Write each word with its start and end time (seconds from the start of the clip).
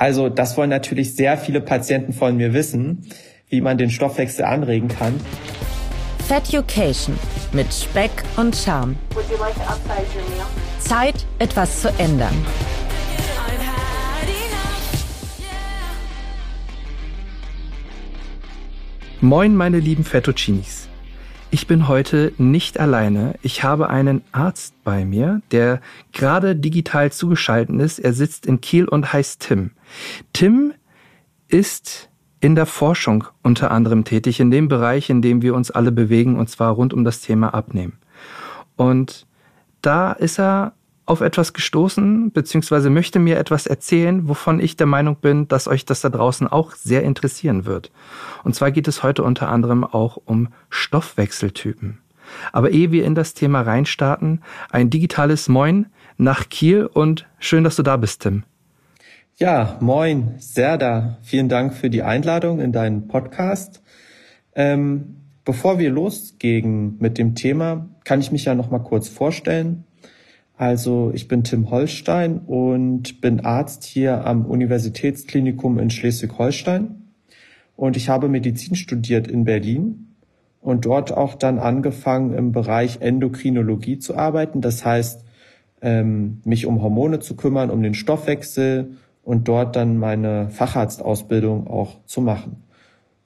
Also 0.00 0.30
das 0.30 0.56
wollen 0.56 0.70
natürlich 0.70 1.14
sehr 1.14 1.36
viele 1.36 1.60
Patienten 1.60 2.14
von 2.14 2.34
mir 2.34 2.54
wissen, 2.54 3.04
wie 3.50 3.60
man 3.60 3.76
den 3.76 3.90
Stoffwechsel 3.90 4.46
anregen 4.46 4.88
kann. 4.88 5.12
Feducation 6.26 7.18
mit 7.52 7.70
Speck 7.70 8.10
und 8.38 8.56
Charme. 8.56 8.96
Like 9.38 9.54
Zeit, 10.78 11.26
etwas 11.38 11.82
zu 11.82 11.90
ändern. 11.98 12.32
Moin, 19.20 19.54
meine 19.54 19.80
lieben 19.80 20.04
Fettuccinis. 20.04 20.79
Ich 21.52 21.66
bin 21.66 21.88
heute 21.88 22.32
nicht 22.38 22.78
alleine. 22.78 23.34
Ich 23.42 23.64
habe 23.64 23.90
einen 23.90 24.22
Arzt 24.30 24.72
bei 24.84 25.04
mir, 25.04 25.42
der 25.50 25.80
gerade 26.12 26.54
digital 26.54 27.10
zugeschaltet 27.10 27.74
ist. 27.80 27.98
Er 27.98 28.12
sitzt 28.12 28.46
in 28.46 28.60
Kiel 28.60 28.84
und 28.86 29.12
heißt 29.12 29.40
Tim. 29.40 29.72
Tim 30.32 30.72
ist 31.48 32.08
in 32.38 32.54
der 32.54 32.66
Forschung 32.66 33.24
unter 33.42 33.72
anderem 33.72 34.04
tätig, 34.04 34.38
in 34.38 34.52
dem 34.52 34.68
Bereich, 34.68 35.10
in 35.10 35.22
dem 35.22 35.42
wir 35.42 35.56
uns 35.56 35.72
alle 35.72 35.90
bewegen, 35.90 36.38
und 36.38 36.48
zwar 36.48 36.70
rund 36.72 36.94
um 36.94 37.02
das 37.02 37.20
Thema 37.20 37.52
Abnehmen. 37.52 37.98
Und 38.76 39.26
da 39.82 40.12
ist 40.12 40.38
er 40.38 40.74
auf 41.10 41.20
etwas 41.20 41.52
gestoßen, 41.52 42.30
beziehungsweise 42.30 42.88
möchte 42.88 43.18
mir 43.18 43.36
etwas 43.36 43.66
erzählen, 43.66 44.28
wovon 44.28 44.60
ich 44.60 44.76
der 44.76 44.86
Meinung 44.86 45.16
bin, 45.16 45.48
dass 45.48 45.66
euch 45.66 45.84
das 45.84 46.00
da 46.00 46.08
draußen 46.08 46.46
auch 46.46 46.72
sehr 46.76 47.02
interessieren 47.02 47.66
wird. 47.66 47.90
Und 48.44 48.54
zwar 48.54 48.70
geht 48.70 48.86
es 48.86 49.02
heute 49.02 49.24
unter 49.24 49.48
anderem 49.48 49.82
auch 49.82 50.18
um 50.24 50.48
Stoffwechseltypen. 50.68 51.98
Aber 52.52 52.70
ehe 52.70 52.92
wir 52.92 53.04
in 53.04 53.16
das 53.16 53.34
Thema 53.34 53.62
reinstarten, 53.62 54.42
ein 54.70 54.88
digitales 54.88 55.48
Moin 55.48 55.86
nach 56.16 56.48
Kiel 56.48 56.86
und 56.86 57.26
schön, 57.40 57.64
dass 57.64 57.74
du 57.74 57.82
da 57.82 57.96
bist, 57.96 58.22
Tim. 58.22 58.44
Ja, 59.36 59.78
moin, 59.80 60.34
Serda. 60.38 61.18
Vielen 61.22 61.48
Dank 61.48 61.74
für 61.74 61.90
die 61.90 62.04
Einladung 62.04 62.60
in 62.60 62.70
deinen 62.70 63.08
Podcast. 63.08 63.82
Ähm, 64.54 65.16
bevor 65.44 65.80
wir 65.80 65.90
losgehen 65.90 66.98
mit 67.00 67.18
dem 67.18 67.34
Thema, 67.34 67.88
kann 68.04 68.20
ich 68.20 68.30
mich 68.30 68.44
ja 68.44 68.54
noch 68.54 68.70
mal 68.70 68.78
kurz 68.78 69.08
vorstellen. 69.08 69.84
Also 70.60 71.10
ich 71.14 71.26
bin 71.26 71.42
Tim 71.42 71.70
Holstein 71.70 72.36
und 72.36 73.22
bin 73.22 73.40
Arzt 73.40 73.82
hier 73.82 74.26
am 74.26 74.44
Universitätsklinikum 74.44 75.78
in 75.78 75.88
Schleswig-Holstein. 75.88 76.96
Und 77.76 77.96
ich 77.96 78.10
habe 78.10 78.28
Medizin 78.28 78.74
studiert 78.74 79.26
in 79.26 79.44
Berlin 79.44 80.16
und 80.60 80.84
dort 80.84 81.16
auch 81.16 81.34
dann 81.34 81.58
angefangen 81.58 82.34
im 82.34 82.52
Bereich 82.52 83.00
Endokrinologie 83.00 84.00
zu 84.00 84.18
arbeiten. 84.18 84.60
Das 84.60 84.84
heißt, 84.84 85.24
ähm, 85.80 86.42
mich 86.44 86.66
um 86.66 86.82
Hormone 86.82 87.20
zu 87.20 87.36
kümmern, 87.36 87.70
um 87.70 87.82
den 87.82 87.94
Stoffwechsel 87.94 88.98
und 89.22 89.48
dort 89.48 89.76
dann 89.76 89.96
meine 89.96 90.50
Facharztausbildung 90.50 91.68
auch 91.68 92.04
zu 92.04 92.20
machen. 92.20 92.64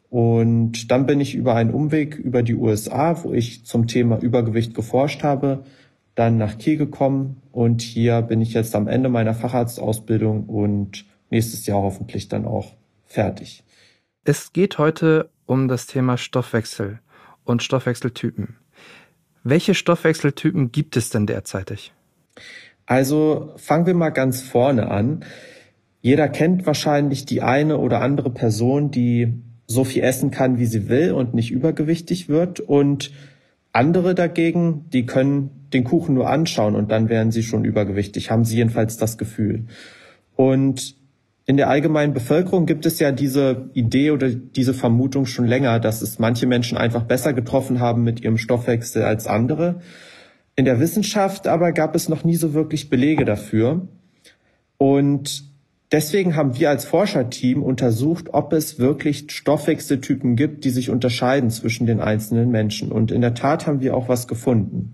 Und 0.09 0.93
dann 0.93 1.07
bin 1.07 1.19
ich 1.19 1.35
über 1.35 1.57
einen 1.57 1.75
Umweg 1.75 2.17
über 2.17 2.45
die 2.45 2.55
USA, 2.55 3.25
wo 3.25 3.33
ich 3.33 3.67
zum 3.67 3.89
Thema 3.89 4.21
Übergewicht 4.23 4.73
geforscht 4.73 5.25
habe, 5.25 5.65
dann 6.15 6.37
nach 6.37 6.59
Kiel 6.59 6.77
gekommen 6.77 7.43
und 7.53 7.83
hier 7.83 8.23
bin 8.23 8.41
ich 8.41 8.55
jetzt 8.55 8.75
am 8.75 8.89
Ende 8.89 9.09
meiner 9.09 9.35
Facharztausbildung 9.35 10.45
und 10.45 11.05
nächstes 11.31 11.67
Jahr 11.67 11.83
hoffentlich 11.83 12.29
dann 12.29 12.47
auch 12.47 12.75
fertig. 13.05 13.65
Es 14.25 14.53
geht 14.53 14.79
heute 14.79 15.31
um 15.47 15.69
das 15.69 15.87
Thema 15.87 16.17
Stoffwechsel 16.17 17.01
und 17.45 17.63
Stoffwechseltypen. 17.63 18.57
Welche 19.43 19.75
Stoffwechseltypen 19.75 20.73
gibt 20.73 20.97
es 20.97 21.11
denn 21.11 21.27
derzeitig? 21.27 21.93
Also 22.87 23.53
fangen 23.57 23.87
wir 23.87 23.95
mal 23.95 24.11
ganz 24.11 24.43
vorne 24.43 24.91
an. 24.91 25.25
Jeder 26.01 26.29
kennt 26.29 26.67
wahrscheinlich 26.67 27.27
die 27.27 27.43
eine 27.43 27.79
oder 27.79 28.01
andere 28.01 28.31
Person, 28.31 28.91
die 28.91 29.43
so 29.67 29.85
viel 29.85 30.03
essen 30.03 30.31
kann, 30.31 30.59
wie 30.59 30.67
sie 30.67 30.89
will 30.89 31.13
und 31.13 31.35
nicht 31.35 31.51
übergewichtig 31.51 32.29
wird. 32.29 32.61
Und 32.61 33.11
andere 33.75 34.15
dagegen, 34.15 34.87
die 34.93 35.05
können 35.05 35.69
den 35.73 35.85
Kuchen 35.85 36.15
nur 36.15 36.31
anschauen 36.31 36.77
und 36.77 36.91
dann 36.91 37.09
wären 37.09 37.33
sie 37.33 37.43
schon 37.43 37.65
übergewichtig, 37.65 38.31
haben 38.31 38.45
sie 38.45 38.57
jedenfalls 38.57 38.97
das 38.97 39.19
Gefühl. 39.19 39.67
Und 40.37 40.97
in 41.47 41.57
der 41.57 41.69
allgemeinen 41.69 42.15
Bevölkerung 42.15 42.65
gibt 42.65 42.87
es 42.87 43.01
ja 43.01 43.13
diese 43.13 43.69
Idee 43.75 44.13
oder 44.13 44.31
diese 44.31 44.73
Vermutung 44.73 45.27
schon 45.27 45.47
länger, 45.47 45.81
dass 45.81 46.01
es 46.01 46.19
manche 46.19 46.47
Menschen 46.47 46.79
einfach 46.79 47.03
besser 47.03 47.33
getroffen 47.35 47.81
haben 47.81 48.05
mit 48.05 48.21
ihrem 48.21 48.39
Stoffwechsel 48.39 49.03
als 49.03 49.27
andere. 49.27 49.81
In 50.57 50.65
der 50.65 50.81
Wissenschaft 50.81 51.47
aber 51.49 51.73
gab 51.73 51.95
es 51.97 52.09
noch 52.09 52.25
nie 52.25 52.37
so 52.37 52.55
wirklich 52.55 52.89
Belege 52.89 53.25
dafür. 53.25 53.89
Und 54.79 55.54
Deswegen 55.93 56.35
haben 56.35 56.59
wir 56.59 56.71
als 56.71 56.85
Forscherteam 56.85 57.63
untersucht, 57.63 58.31
ob 58.33 58.53
es 58.53 58.79
wirklich 58.79 59.27
Stoffwechseltypen 59.31 60.35
gibt, 60.35 60.65
die 60.65 60.71
sich 60.71 60.91
unterscheiden 60.91 61.51
zwischen 61.51 61.87
den 61.87 62.01
einzelnen 62.01 62.51
Menschen. 62.51 62.91
Und 62.91 63.11
in 63.13 63.21
der 63.21 63.35
Tat 63.35 63.67
haben 63.67 63.81
wir 63.81 63.97
auch 63.97 64.09
was 64.09 64.27
gefunden. 64.27 64.93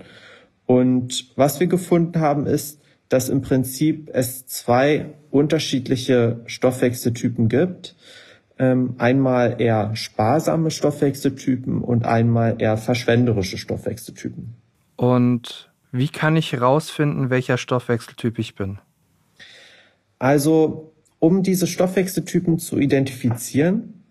Und 0.66 1.32
was 1.36 1.58
wir 1.58 1.68
gefunden 1.68 2.20
haben, 2.20 2.46
ist, 2.46 2.80
dass 3.08 3.28
im 3.28 3.42
Prinzip 3.42 4.10
es 4.12 4.46
zwei 4.46 5.14
unterschiedliche 5.30 6.40
Stoffwechseltypen 6.46 7.48
gibt. 7.48 7.96
Ähm, 8.58 8.94
einmal 8.98 9.60
eher 9.60 9.96
sparsame 9.96 10.70
Stoffwechseltypen 10.70 11.82
und 11.82 12.04
einmal 12.04 12.56
eher 12.58 12.76
verschwenderische 12.76 13.58
Stoffwechseltypen. 13.58 14.54
Und 14.96 15.70
wie 15.92 16.08
kann 16.08 16.36
ich 16.36 16.52
herausfinden, 16.52 17.30
welcher 17.30 17.56
Stoffwechseltyp 17.56 18.38
ich 18.38 18.54
bin? 18.54 18.78
Also, 20.20 20.92
um 21.18 21.42
diese 21.42 21.66
Stoffwechseltypen 21.66 22.58
zu 22.58 22.78
identifizieren, 22.78 24.04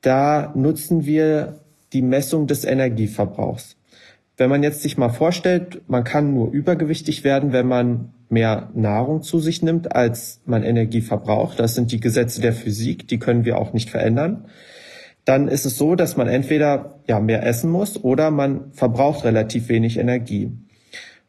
da 0.00 0.52
nutzen 0.56 1.06
wir 1.06 1.60
die 1.92 2.02
Messung 2.02 2.46
des 2.48 2.64
Energieverbrauchs. 2.64 3.76
Wenn 4.36 4.48
man 4.50 4.62
jetzt 4.62 4.82
sich 4.82 4.96
mal 4.96 5.10
vorstellt, 5.10 5.82
man 5.88 6.04
kann 6.04 6.32
nur 6.32 6.50
übergewichtig 6.50 7.22
werden, 7.22 7.52
wenn 7.52 7.68
man 7.68 8.12
mehr 8.30 8.70
Nahrung 8.74 9.22
zu 9.22 9.40
sich 9.40 9.62
nimmt, 9.62 9.94
als 9.94 10.40
man 10.46 10.62
Energie 10.62 11.02
verbraucht. 11.02 11.60
Das 11.60 11.74
sind 11.74 11.92
die 11.92 12.00
Gesetze 12.00 12.40
der 12.40 12.54
Physik, 12.54 13.06
die 13.06 13.18
können 13.18 13.44
wir 13.44 13.58
auch 13.58 13.74
nicht 13.74 13.90
verändern. 13.90 14.46
Dann 15.26 15.48
ist 15.48 15.66
es 15.66 15.76
so, 15.76 15.94
dass 15.96 16.16
man 16.16 16.28
entweder 16.28 16.98
ja 17.06 17.20
mehr 17.20 17.46
essen 17.46 17.70
muss 17.70 18.02
oder 18.02 18.30
man 18.30 18.72
verbraucht 18.72 19.24
relativ 19.24 19.68
wenig 19.68 19.98
Energie. 19.98 20.50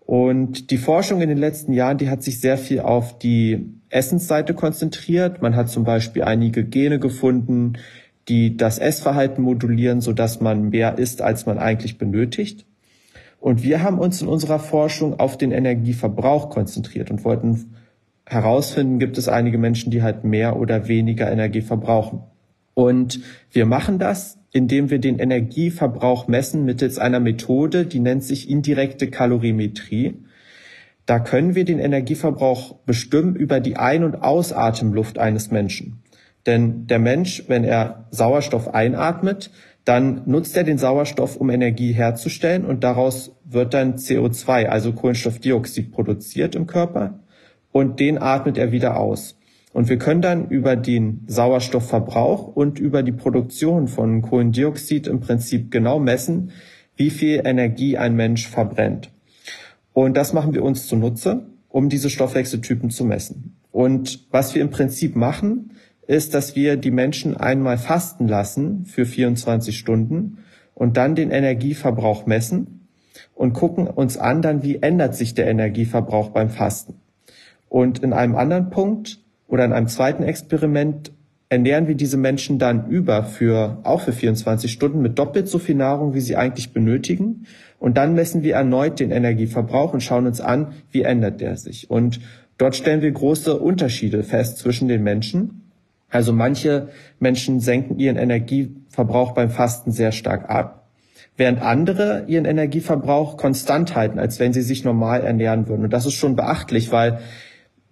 Und 0.06 0.70
die 0.72 0.78
Forschung 0.78 1.22
in 1.22 1.30
den 1.30 1.38
letzten 1.38 1.74
Jahren, 1.74 1.98
die 1.98 2.10
hat 2.10 2.24
sich 2.24 2.40
sehr 2.40 2.58
viel 2.58 2.82
auf 2.82 3.18
die 3.18 3.70
Essensseite 3.90 4.54
konzentriert. 4.54 5.42
Man 5.42 5.56
hat 5.56 5.70
zum 5.70 5.86
Beispiel 5.86 6.24
einige 6.24 6.66
Gene 6.66 7.00
gefunden, 7.00 7.74
die 8.28 8.58
das 8.58 8.80
Essverhalten 8.80 9.44
modulieren, 9.44 10.02
so 10.02 10.14
dass 10.14 10.42
man 10.42 10.70
mehr 10.70 10.98
isst, 10.98 11.22
als 11.22 11.46
man 11.46 11.58
eigentlich 11.58 11.98
benötigt. 11.98 12.66
Und 13.40 13.64
wir 13.64 13.84
haben 13.84 14.00
uns 14.00 14.22
in 14.22 14.28
unserer 14.28 14.60
Forschung 14.60 15.20
auf 15.20 15.38
den 15.38 15.52
Energieverbrauch 15.52 16.50
konzentriert 16.50 17.12
und 17.12 17.26
wollten 17.26 17.76
herausfinden, 18.26 19.00
gibt 19.00 19.18
es 19.18 19.28
einige 19.28 19.58
Menschen, 19.58 19.92
die 19.92 20.02
halt 20.02 20.24
mehr 20.24 20.58
oder 20.58 20.88
weniger 20.88 21.30
Energie 21.30 21.62
verbrauchen. 21.62 22.24
Und 22.74 23.20
wir 23.52 23.66
machen 23.66 24.00
das, 24.00 24.40
indem 24.52 24.90
wir 24.90 25.00
den 25.00 25.20
Energieverbrauch 25.20 26.28
messen 26.28 26.66
mittels 26.66 26.98
einer 27.00 27.20
Methode, 27.20 27.86
die 27.86 28.00
nennt 28.00 28.24
sich 28.24 28.50
indirekte 28.50 29.10
Kalorimetrie. 29.10 30.24
Da 31.06 31.20
können 31.20 31.56
wir 31.56 31.66
den 31.66 31.80
Energieverbrauch 31.80 32.76
bestimmen 32.86 33.36
über 33.36 33.60
die 33.60 33.78
Ein- 33.78 34.04
und 34.04 34.22
Ausatemluft 34.22 35.18
eines 35.18 35.52
Menschen. 35.52 36.04
Denn 36.46 36.88
der 36.88 37.00
Mensch, 37.00 37.44
wenn 37.48 37.64
er 37.64 38.08
Sauerstoff 38.12 38.74
einatmet, 38.74 39.52
dann 39.86 40.22
nutzt 40.26 40.56
er 40.56 40.64
den 40.64 40.78
Sauerstoff, 40.78 41.36
um 41.36 41.50
Energie 41.50 41.92
herzustellen 41.92 42.66
und 42.66 42.84
daraus 42.84 43.36
wird 43.44 43.74
dann 43.74 43.96
CO2, 43.96 44.68
also 44.68 44.94
Kohlenstoffdioxid, 44.94 45.92
produziert 45.92 46.56
im 46.56 46.68
Körper 46.68 47.20
und 47.72 48.00
den 48.00 48.18
atmet 48.18 48.58
er 48.58 48.72
wieder 48.72 48.98
aus. 48.98 49.38
Und 49.74 49.90
wir 49.90 49.98
können 49.98 50.22
dann 50.22 50.48
über 50.50 50.76
den 50.76 51.24
Sauerstoffverbrauch 51.28 52.48
und 52.48 52.80
über 52.80 53.02
die 53.02 53.12
Produktion 53.12 53.88
von 53.88 54.22
Kohlendioxid 54.22 55.08
im 55.08 55.20
Prinzip 55.20 55.72
genau 55.72 56.00
messen, 56.00 56.52
wie 56.96 57.10
viel 57.10 57.42
Energie 57.44 57.98
ein 57.98 58.16
Mensch 58.16 58.48
verbrennt. 58.48 59.10
Und 59.92 60.16
das 60.16 60.32
machen 60.32 60.54
wir 60.54 60.64
uns 60.64 60.88
zunutze, 60.88 61.48
um 61.70 61.90
diese 61.90 62.12
Stoffwechseltypen 62.12 62.92
zu 62.92 63.04
messen. 63.04 63.56
Und 63.72 64.28
was 64.30 64.54
wir 64.54 64.62
im 64.62 64.70
Prinzip 64.70 65.16
machen, 65.16 65.72
ist, 66.06 66.36
dass 66.36 66.56
wir 66.56 66.78
die 66.78 66.92
Menschen 66.92 67.36
einmal 67.36 67.80
fasten 67.80 68.28
lassen 68.28 68.86
für 68.86 69.08
24 69.08 69.76
Stunden 69.76 70.38
und 70.76 70.98
dann 70.98 71.16
den 71.16 71.32
Energieverbrauch 71.32 72.28
messen 72.28 72.88
und 73.34 73.54
gucken 73.54 73.88
uns 73.88 74.18
an, 74.18 74.44
dann 74.44 74.62
wie 74.62 74.84
ändert 74.84 75.16
sich 75.16 75.34
der 75.34 75.48
Energieverbrauch 75.48 76.30
beim 76.30 76.50
Fasten. 76.50 76.96
Und 77.70 78.00
in 78.00 78.14
einem 78.14 78.36
anderen 78.36 78.70
Punkt 78.70 79.23
oder 79.48 79.66
in 79.66 79.74
einem 79.74 79.88
zweiten 79.88 80.24
Experiment 80.24 81.12
ernähren 81.54 81.88
wir 81.88 81.96
diese 81.96 82.18
Menschen 82.18 82.58
dann 82.58 82.90
über 82.90 83.24
für, 83.24 83.78
auch 83.84 84.02
für 84.02 84.12
24 84.12 84.72
Stunden 84.72 85.02
mit 85.02 85.20
doppelt 85.20 85.48
so 85.48 85.60
viel 85.60 85.76
Nahrung, 85.76 86.14
wie 86.16 86.20
sie 86.20 86.36
eigentlich 86.36 86.74
benötigen. 86.74 87.46
Und 87.80 87.98
dann 87.98 88.16
messen 88.16 88.42
wir 88.42 88.56
erneut 88.56 89.00
den 89.00 89.12
Energieverbrauch 89.12 89.94
und 89.94 90.02
schauen 90.02 90.26
uns 90.26 90.42
an, 90.42 90.74
wie 90.92 91.04
ändert 91.04 91.42
der 91.42 91.58
sich. 91.58 91.92
Und 91.92 92.20
dort 92.58 92.76
stellen 92.76 93.02
wir 93.02 93.12
große 93.12 93.60
Unterschiede 93.60 94.24
fest 94.24 94.58
zwischen 94.58 94.88
den 94.88 95.04
Menschen. 95.04 95.70
Also 96.10 96.34
manche 96.34 96.90
Menschen 97.20 97.60
senken 97.60 98.00
ihren 98.00 98.18
Energieverbrauch 98.18 99.34
beim 99.34 99.50
Fasten 99.50 99.92
sehr 99.92 100.12
stark 100.12 100.50
ab, 100.50 100.88
während 101.38 101.62
andere 101.62 102.26
ihren 102.28 102.46
Energieverbrauch 102.46 103.38
konstant 103.38 103.96
halten, 103.96 104.18
als 104.18 104.40
wenn 104.40 104.54
sie 104.54 104.62
sich 104.62 104.84
normal 104.84 105.22
ernähren 105.22 105.68
würden. 105.68 105.84
Und 105.84 105.94
das 105.94 106.06
ist 106.06 106.14
schon 106.14 106.36
beachtlich, 106.36 106.92
weil 106.92 107.20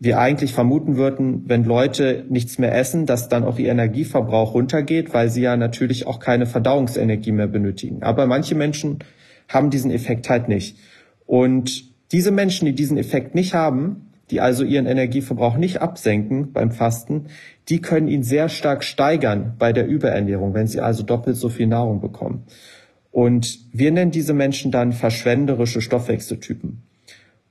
wir 0.04 0.18
eigentlich 0.18 0.52
vermuten 0.52 0.98
würden, 0.98 1.44
wenn 1.46 1.64
Leute 1.64 2.26
nichts 2.28 2.58
mehr 2.58 2.76
essen, 2.76 3.06
dass 3.06 3.30
dann 3.30 3.44
auch 3.44 3.60
ihr 3.60 3.70
Energieverbrauch 3.70 4.56
runtergeht, 4.56 5.14
weil 5.14 5.30
sie 5.30 5.44
ja 5.44 5.56
natürlich 5.56 6.08
auch 6.08 6.20
keine 6.20 6.48
Verdauungsenergie 6.48 7.32
mehr 7.32 7.46
benötigen. 7.46 8.02
Aber 8.02 8.26
manche 8.26 8.56
Menschen 8.56 8.98
haben 9.48 9.70
diesen 9.70 9.92
Effekt 9.92 10.28
halt 10.28 10.48
nicht. 10.48 10.76
Und 11.28 11.84
diese 12.12 12.32
Menschen, 12.32 12.66
die 12.66 12.74
diesen 12.74 12.98
Effekt 12.98 13.36
nicht 13.36 13.54
haben, 13.54 14.08
die 14.32 14.42
also 14.42 14.64
ihren 14.64 14.88
Energieverbrauch 14.88 15.58
nicht 15.58 15.82
absenken 15.84 16.52
beim 16.52 16.72
Fasten, 16.72 17.28
die 17.70 17.80
können 17.80 18.08
ihn 18.08 18.24
sehr 18.24 18.50
stark 18.50 18.84
steigern 18.84 19.54
bei 19.60 19.72
der 19.72 19.86
Überernährung, 19.86 20.56
wenn 20.56 20.66
sie 20.66 20.82
also 20.82 21.04
doppelt 21.04 21.38
so 21.38 21.50
viel 21.50 21.68
Nahrung 21.68 22.02
bekommen. 22.02 22.46
Und 23.12 23.60
wir 23.72 23.92
nennen 23.92 24.10
diese 24.10 24.34
Menschen 24.34 24.72
dann 24.72 24.94
verschwenderische 24.94 25.80
Stoffwechseltypen. 25.80 26.82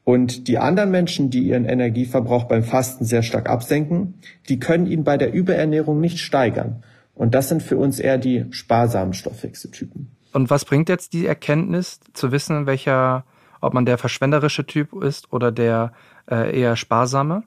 Und 0.05 0.49
die 0.49 0.59
anderen 0.59 0.91
Menschen, 0.91 1.31
die 1.31 1.41
ihren 1.41 1.65
Energieverbrauch 1.65 2.45
beim 2.45 2.63
Fasten 2.63 3.05
sehr 3.05 3.23
stark 3.23 3.49
absenken, 3.49 4.15
die 4.49 4.59
können 4.59 4.87
ihn 4.87 5.05
bei 5.05 5.17
der 5.17 5.33
Überernährung 5.33 6.01
nicht 6.01 6.19
steigern. 6.19 6.83
Und 7.15 7.35
das 7.35 7.49
sind 7.49 7.63
für 7.63 7.77
uns 7.77 8.01
eher 8.01 8.19
die 8.19 8.47
sparsamen 8.51 9.13
Stoffwechseltypen. 9.13 10.11
Und 10.33 10.49
was 10.49 10.65
bringt 10.65 10.89
jetzt 10.89 11.13
die 11.13 11.27
Erkenntnis, 11.27 12.01
zu 12.15 12.33
wissen, 12.33 12.67
welcher, 12.67 13.25
ob 13.61 13.75
man 13.75 13.85
der 13.85 13.99
verschwenderische 13.99 14.65
Typ 14.65 14.93
ist 15.03 15.33
oder 15.33 15.53
der 15.53 15.93
äh, 16.31 16.59
eher 16.59 16.77
sparsame? 16.77 17.43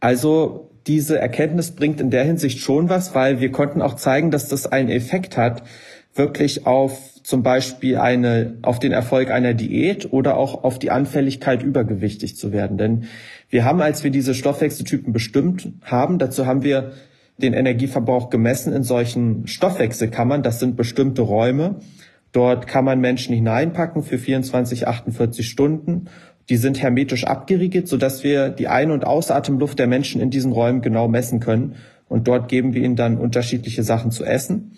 Also 0.00 0.70
diese 0.86 1.18
Erkenntnis 1.18 1.72
bringt 1.72 2.00
in 2.00 2.10
der 2.10 2.24
Hinsicht 2.24 2.58
schon 2.60 2.88
was, 2.88 3.14
weil 3.14 3.40
wir 3.40 3.52
konnten 3.52 3.82
auch 3.82 3.94
zeigen, 3.94 4.30
dass 4.30 4.48
das 4.48 4.66
einen 4.66 4.88
Effekt 4.88 5.36
hat, 5.36 5.62
wirklich 6.14 6.66
auf 6.66 7.09
zum 7.22 7.42
Beispiel 7.42 7.98
eine, 7.98 8.58
auf 8.62 8.78
den 8.78 8.92
Erfolg 8.92 9.30
einer 9.30 9.54
Diät 9.54 10.12
oder 10.12 10.36
auch 10.36 10.64
auf 10.64 10.78
die 10.78 10.90
Anfälligkeit, 10.90 11.62
übergewichtig 11.62 12.36
zu 12.36 12.52
werden. 12.52 12.78
Denn 12.78 13.04
wir 13.48 13.64
haben, 13.64 13.80
als 13.80 14.04
wir 14.04 14.10
diese 14.10 14.34
Stoffwechseltypen 14.34 15.12
bestimmt 15.12 15.72
haben, 15.82 16.18
dazu 16.18 16.46
haben 16.46 16.62
wir 16.62 16.92
den 17.38 17.52
Energieverbrauch 17.52 18.30
gemessen 18.30 18.72
in 18.72 18.82
solchen 18.82 19.46
Stoffwechselkammern. 19.46 20.42
Das 20.42 20.60
sind 20.60 20.76
bestimmte 20.76 21.22
Räume. 21.22 21.76
Dort 22.32 22.66
kann 22.66 22.84
man 22.84 23.00
Menschen 23.00 23.34
hineinpacken 23.34 24.02
für 24.02 24.18
24, 24.18 24.86
48 24.86 25.48
Stunden. 25.48 26.06
Die 26.48 26.56
sind 26.56 26.80
hermetisch 26.80 27.24
abgeriegelt, 27.24 27.88
sodass 27.88 28.24
wir 28.24 28.50
die 28.50 28.68
Ein- 28.68 28.90
und 28.90 29.04
Ausatemluft 29.04 29.78
der 29.78 29.86
Menschen 29.86 30.20
in 30.20 30.30
diesen 30.30 30.52
Räumen 30.52 30.80
genau 30.80 31.08
messen 31.08 31.40
können. 31.40 31.76
Und 32.08 32.28
dort 32.28 32.48
geben 32.48 32.74
wir 32.74 32.82
ihnen 32.82 32.96
dann 32.96 33.18
unterschiedliche 33.18 33.82
Sachen 33.82 34.10
zu 34.10 34.24
essen 34.24 34.72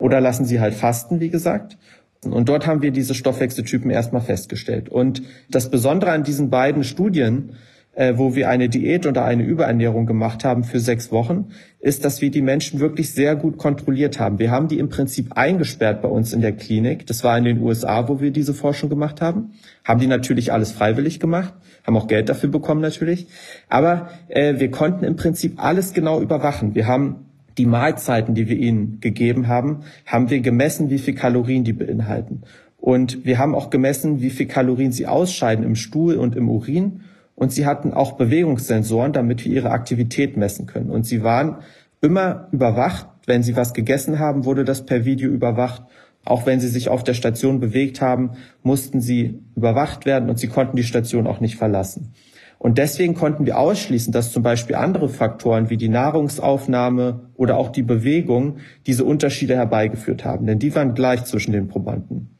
oder 0.00 0.20
lassen 0.20 0.44
sie 0.44 0.60
halt 0.60 0.74
fasten, 0.74 1.20
wie 1.20 1.30
gesagt. 1.30 1.78
Und 2.24 2.48
dort 2.48 2.66
haben 2.66 2.82
wir 2.82 2.90
diese 2.90 3.14
Stoffwechseltypen 3.14 3.90
erstmal 3.90 4.20
festgestellt. 4.20 4.88
Und 4.88 5.22
das 5.48 5.70
Besondere 5.70 6.10
an 6.12 6.22
diesen 6.22 6.50
beiden 6.50 6.84
Studien, 6.84 7.52
äh, 7.94 8.14
wo 8.16 8.34
wir 8.34 8.50
eine 8.50 8.68
Diät 8.68 9.06
oder 9.06 9.24
eine 9.24 9.42
Überernährung 9.42 10.06
gemacht 10.06 10.44
haben 10.44 10.64
für 10.64 10.80
sechs 10.80 11.10
Wochen, 11.12 11.48
ist, 11.80 12.04
dass 12.04 12.20
wir 12.20 12.30
die 12.30 12.42
Menschen 12.42 12.78
wirklich 12.78 13.12
sehr 13.12 13.36
gut 13.36 13.56
kontrolliert 13.56 14.20
haben. 14.20 14.38
Wir 14.38 14.50
haben 14.50 14.68
die 14.68 14.78
im 14.78 14.90
Prinzip 14.90 15.32
eingesperrt 15.36 16.02
bei 16.02 16.08
uns 16.08 16.34
in 16.34 16.42
der 16.42 16.52
Klinik. 16.52 17.06
Das 17.06 17.24
war 17.24 17.36
in 17.38 17.44
den 17.44 17.62
USA, 17.62 18.06
wo 18.08 18.20
wir 18.20 18.32
diese 18.32 18.52
Forschung 18.52 18.90
gemacht 18.90 19.22
haben. 19.22 19.52
Haben 19.84 20.00
die 20.00 20.06
natürlich 20.06 20.52
alles 20.52 20.72
freiwillig 20.72 21.20
gemacht, 21.20 21.54
haben 21.86 21.96
auch 21.96 22.06
Geld 22.06 22.28
dafür 22.28 22.50
bekommen 22.50 22.82
natürlich. 22.82 23.28
Aber 23.70 24.10
äh, 24.28 24.60
wir 24.60 24.70
konnten 24.70 25.04
im 25.04 25.16
Prinzip 25.16 25.54
alles 25.56 25.94
genau 25.94 26.20
überwachen. 26.20 26.74
Wir 26.74 26.86
haben 26.86 27.29
die 27.60 27.66
Mahlzeiten, 27.66 28.34
die 28.34 28.48
wir 28.48 28.56
ihnen 28.56 29.00
gegeben 29.00 29.46
haben, 29.46 29.80
haben 30.06 30.30
wir 30.30 30.40
gemessen, 30.40 30.88
wie 30.88 30.98
viel 30.98 31.14
Kalorien 31.14 31.62
die 31.62 31.74
beinhalten. 31.74 32.40
Und 32.78 33.26
wir 33.26 33.36
haben 33.36 33.54
auch 33.54 33.68
gemessen, 33.68 34.22
wie 34.22 34.30
viel 34.30 34.46
Kalorien 34.46 34.92
sie 34.92 35.06
ausscheiden 35.06 35.62
im 35.62 35.76
Stuhl 35.76 36.14
und 36.14 36.36
im 36.36 36.48
Urin. 36.48 37.02
Und 37.34 37.52
sie 37.52 37.66
hatten 37.66 37.92
auch 37.92 38.12
Bewegungssensoren, 38.12 39.12
damit 39.12 39.44
wir 39.44 39.52
ihre 39.52 39.72
Aktivität 39.72 40.38
messen 40.38 40.64
können. 40.64 40.88
Und 40.88 41.04
sie 41.04 41.22
waren 41.22 41.56
immer 42.00 42.48
überwacht. 42.50 43.08
Wenn 43.26 43.42
sie 43.42 43.56
was 43.56 43.74
gegessen 43.74 44.18
haben, 44.18 44.46
wurde 44.46 44.64
das 44.64 44.86
per 44.86 45.04
Video 45.04 45.28
überwacht. 45.28 45.82
Auch 46.24 46.46
wenn 46.46 46.60
sie 46.60 46.68
sich 46.68 46.88
auf 46.88 47.04
der 47.04 47.12
Station 47.12 47.60
bewegt 47.60 48.00
haben, 48.00 48.30
mussten 48.62 49.02
sie 49.02 49.40
überwacht 49.54 50.06
werden 50.06 50.30
und 50.30 50.38
sie 50.38 50.48
konnten 50.48 50.78
die 50.78 50.84
Station 50.84 51.26
auch 51.26 51.40
nicht 51.40 51.56
verlassen. 51.56 52.14
Und 52.62 52.76
deswegen 52.76 53.14
konnten 53.14 53.46
wir 53.46 53.58
ausschließen, 53.58 54.12
dass 54.12 54.32
zum 54.32 54.42
Beispiel 54.42 54.76
andere 54.76 55.08
Faktoren 55.08 55.70
wie 55.70 55.78
die 55.78 55.88
Nahrungsaufnahme 55.88 57.30
oder 57.34 57.56
auch 57.56 57.70
die 57.70 57.82
Bewegung 57.82 58.58
diese 58.86 59.06
Unterschiede 59.06 59.56
herbeigeführt 59.56 60.26
haben. 60.26 60.44
Denn 60.44 60.58
die 60.58 60.74
waren 60.74 60.92
gleich 60.92 61.24
zwischen 61.24 61.52
den 61.52 61.68
Probanden. 61.68 62.36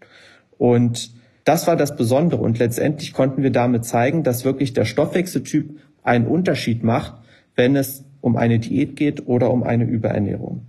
Und 0.58 1.14
das 1.44 1.66
war 1.66 1.74
das 1.74 1.96
Besondere. 1.96 2.42
Und 2.42 2.58
letztendlich 2.58 3.14
konnten 3.14 3.42
wir 3.42 3.50
damit 3.50 3.86
zeigen, 3.86 4.22
dass 4.22 4.44
wirklich 4.44 4.74
der 4.74 4.84
Stoffwechseltyp 4.84 5.78
einen 6.02 6.26
Unterschied 6.26 6.84
macht, 6.84 7.14
wenn 7.56 7.74
es 7.74 8.04
um 8.20 8.36
eine 8.36 8.58
Diät 8.58 8.96
geht 8.96 9.26
oder 9.26 9.50
um 9.50 9.62
eine 9.62 9.84
Überernährung. 9.84 10.66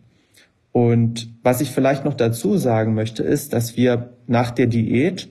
Und 0.72 1.30
was 1.44 1.60
ich 1.60 1.72
vielleicht 1.72 2.06
noch 2.06 2.14
dazu 2.14 2.56
sagen 2.56 2.94
möchte, 2.94 3.22
ist, 3.22 3.52
dass 3.52 3.76
wir 3.76 4.14
nach 4.28 4.52
der 4.52 4.68
Diät 4.68 5.28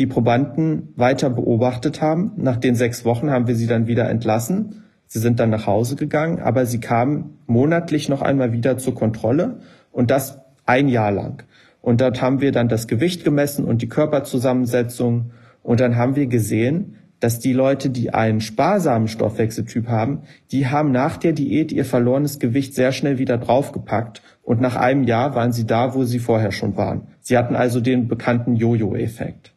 die 0.00 0.06
Probanden 0.06 0.94
weiter 0.96 1.28
beobachtet 1.28 2.00
haben. 2.00 2.32
Nach 2.36 2.56
den 2.56 2.74
sechs 2.74 3.04
Wochen 3.04 3.30
haben 3.30 3.46
wir 3.46 3.54
sie 3.54 3.66
dann 3.66 3.86
wieder 3.86 4.08
entlassen. 4.08 4.82
Sie 5.06 5.18
sind 5.18 5.38
dann 5.38 5.50
nach 5.50 5.66
Hause 5.66 5.94
gegangen, 5.94 6.40
aber 6.40 6.64
sie 6.64 6.80
kamen 6.80 7.38
monatlich 7.46 8.08
noch 8.08 8.22
einmal 8.22 8.52
wieder 8.52 8.78
zur 8.78 8.94
Kontrolle 8.94 9.58
und 9.92 10.10
das 10.10 10.40
ein 10.64 10.88
Jahr 10.88 11.12
lang. 11.12 11.44
Und 11.82 12.00
dort 12.00 12.22
haben 12.22 12.40
wir 12.40 12.50
dann 12.50 12.68
das 12.68 12.88
Gewicht 12.88 13.24
gemessen 13.24 13.64
und 13.64 13.82
die 13.82 13.88
Körperzusammensetzung 13.88 15.32
und 15.62 15.80
dann 15.80 15.96
haben 15.96 16.16
wir 16.16 16.26
gesehen, 16.26 16.96
dass 17.18 17.38
die 17.38 17.52
Leute, 17.52 17.90
die 17.90 18.14
einen 18.14 18.40
sparsamen 18.40 19.08
Stoffwechseltyp 19.08 19.88
haben, 19.88 20.22
die 20.50 20.68
haben 20.68 20.90
nach 20.90 21.18
der 21.18 21.32
Diät 21.32 21.72
ihr 21.72 21.84
verlorenes 21.84 22.38
Gewicht 22.38 22.74
sehr 22.74 22.92
schnell 22.92 23.18
wieder 23.18 23.36
draufgepackt 23.36 24.22
und 24.42 24.62
nach 24.62 24.76
einem 24.76 25.04
Jahr 25.04 25.34
waren 25.34 25.52
sie 25.52 25.66
da, 25.66 25.94
wo 25.94 26.04
sie 26.04 26.20
vorher 26.20 26.52
schon 26.52 26.76
waren. 26.78 27.08
Sie 27.20 27.36
hatten 27.36 27.54
also 27.54 27.80
den 27.80 28.08
bekannten 28.08 28.56
Jojo-Effekt. 28.56 29.52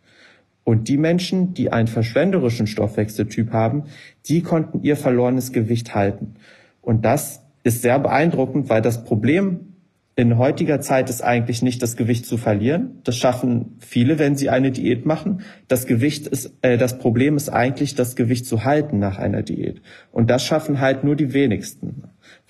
Und 0.64 0.88
die 0.88 0.98
Menschen, 0.98 1.54
die 1.54 1.72
einen 1.72 1.88
verschwenderischen 1.88 2.68
Stoffwechseltyp 2.68 3.52
haben, 3.52 3.84
die 4.28 4.42
konnten 4.42 4.82
ihr 4.82 4.96
verlorenes 4.96 5.52
Gewicht 5.52 5.94
halten. 5.94 6.36
Und 6.82 7.06
das 7.06 7.42
ist 7.64 7.82
sehr 7.82 8.00
beeindruckend, 8.00 8.70
weil 8.70 8.82
das 8.82 9.04
Problem 9.04 9.74
in 10.16 10.38
heutiger 10.38 10.80
Zeit 10.80 11.10
ist 11.10 11.24
eigentlich 11.24 11.64
nicht 11.64 11.82
das 11.82 11.96
Gewicht 11.96 12.26
zu 12.26 12.38
verlieren. 12.38 13.00
Das 13.04 13.18
schaffen 13.18 13.78
viele, 13.80 14.20
wenn 14.20 14.36
sie 14.36 14.50
eine 14.50 14.72
Diät 14.72 15.06
machen. 15.08 15.42
Das 15.68 15.88
Gewicht 15.88 16.28
ist, 16.28 16.54
äh, 16.62 16.78
das 16.78 17.00
Problem 17.00 17.36
ist 17.36 17.50
eigentlich, 17.50 17.96
das 17.96 18.16
Gewicht 18.16 18.46
zu 18.46 18.64
halten 18.64 19.00
nach 19.00 19.18
einer 19.18 19.42
Diät. 19.42 19.82
Und 20.12 20.30
das 20.30 20.46
schaffen 20.46 20.80
halt 20.80 21.04
nur 21.04 21.16
die 21.16 21.34
wenigsten. 21.34 22.04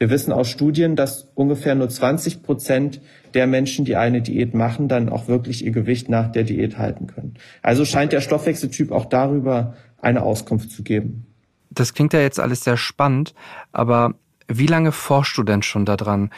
Wir 0.03 0.09
wissen 0.09 0.33
aus 0.33 0.49
Studien, 0.49 0.97
dass 0.97 1.29
ungefähr 1.33 1.75
nur 1.75 1.87
20 1.87 2.43
Prozent 2.43 2.99
der 3.33 3.47
Menschen, 3.47 3.85
die 3.85 3.95
eine 3.95 4.21
Diät 4.21 4.53
machen, 4.53 4.89
dann 4.89 5.07
auch 5.07 5.29
wirklich 5.29 5.63
ihr 5.63 5.71
Gewicht 5.71 6.09
nach 6.09 6.29
der 6.29 6.43
Diät 6.43 6.77
halten 6.77 7.07
können. 7.07 7.35
Also 7.61 7.85
scheint 7.85 8.11
der 8.11 8.19
Stoffwechseltyp 8.19 8.91
auch 8.91 9.05
darüber 9.05 9.75
eine 10.01 10.23
Auskunft 10.23 10.71
zu 10.71 10.83
geben. 10.83 11.25
Das 11.69 11.93
klingt 11.93 12.11
ja 12.11 12.19
jetzt 12.19 12.41
alles 12.41 12.65
sehr 12.65 12.75
spannend, 12.75 13.33
aber 13.71 14.15
wie 14.49 14.67
lange 14.67 14.91
forschst 14.91 15.37
du 15.37 15.43
denn 15.43 15.61
schon 15.61 15.85
daran? 15.85 16.31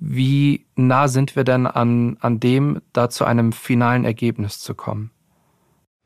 Wie 0.00 0.66
nah 0.74 1.06
sind 1.06 1.36
wir 1.36 1.44
denn 1.44 1.68
an, 1.68 2.16
an 2.18 2.40
dem, 2.40 2.80
da 2.92 3.08
zu 3.10 3.24
einem 3.24 3.52
finalen 3.52 4.04
Ergebnis 4.04 4.58
zu 4.58 4.74
kommen? 4.74 5.12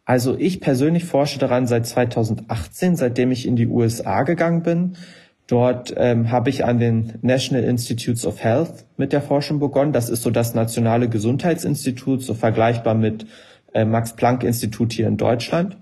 Also 0.05 0.37
ich 0.37 0.61
persönlich 0.61 1.07
forsche 1.07 1.39
daran 1.39 1.67
seit 1.67 1.87
2018, 1.87 2.97
seitdem 2.97 3.31
ich 3.31 3.47
in 3.47 3.57
die 3.57 3.69
USA 3.69 4.25
gegangen 4.25 4.63
bin. 4.63 4.97
Dort 5.53 5.93
ähm, 5.99 6.31
habe 6.31 6.49
ich 6.49 6.65
an 6.65 6.79
den 6.79 7.19
National 7.21 7.63
Institutes 7.63 8.25
of 8.25 8.43
Health 8.43 8.87
mit 8.97 9.13
der 9.13 9.21
Forschung 9.21 9.59
begonnen. 9.59 9.93
Das 9.93 10.09
ist 10.09 10.23
so 10.23 10.31
das 10.31 10.55
nationale 10.55 11.11
Gesundheitsinstitut, 11.11 12.23
so 12.23 12.33
vergleichbar 12.33 12.95
mit 12.95 13.27
äh, 13.75 13.85
Max 13.85 14.17
Planck 14.17 14.45
Institut 14.45 14.95
hier 14.95 15.07
in 15.07 15.19
Deutschland. 15.19 15.77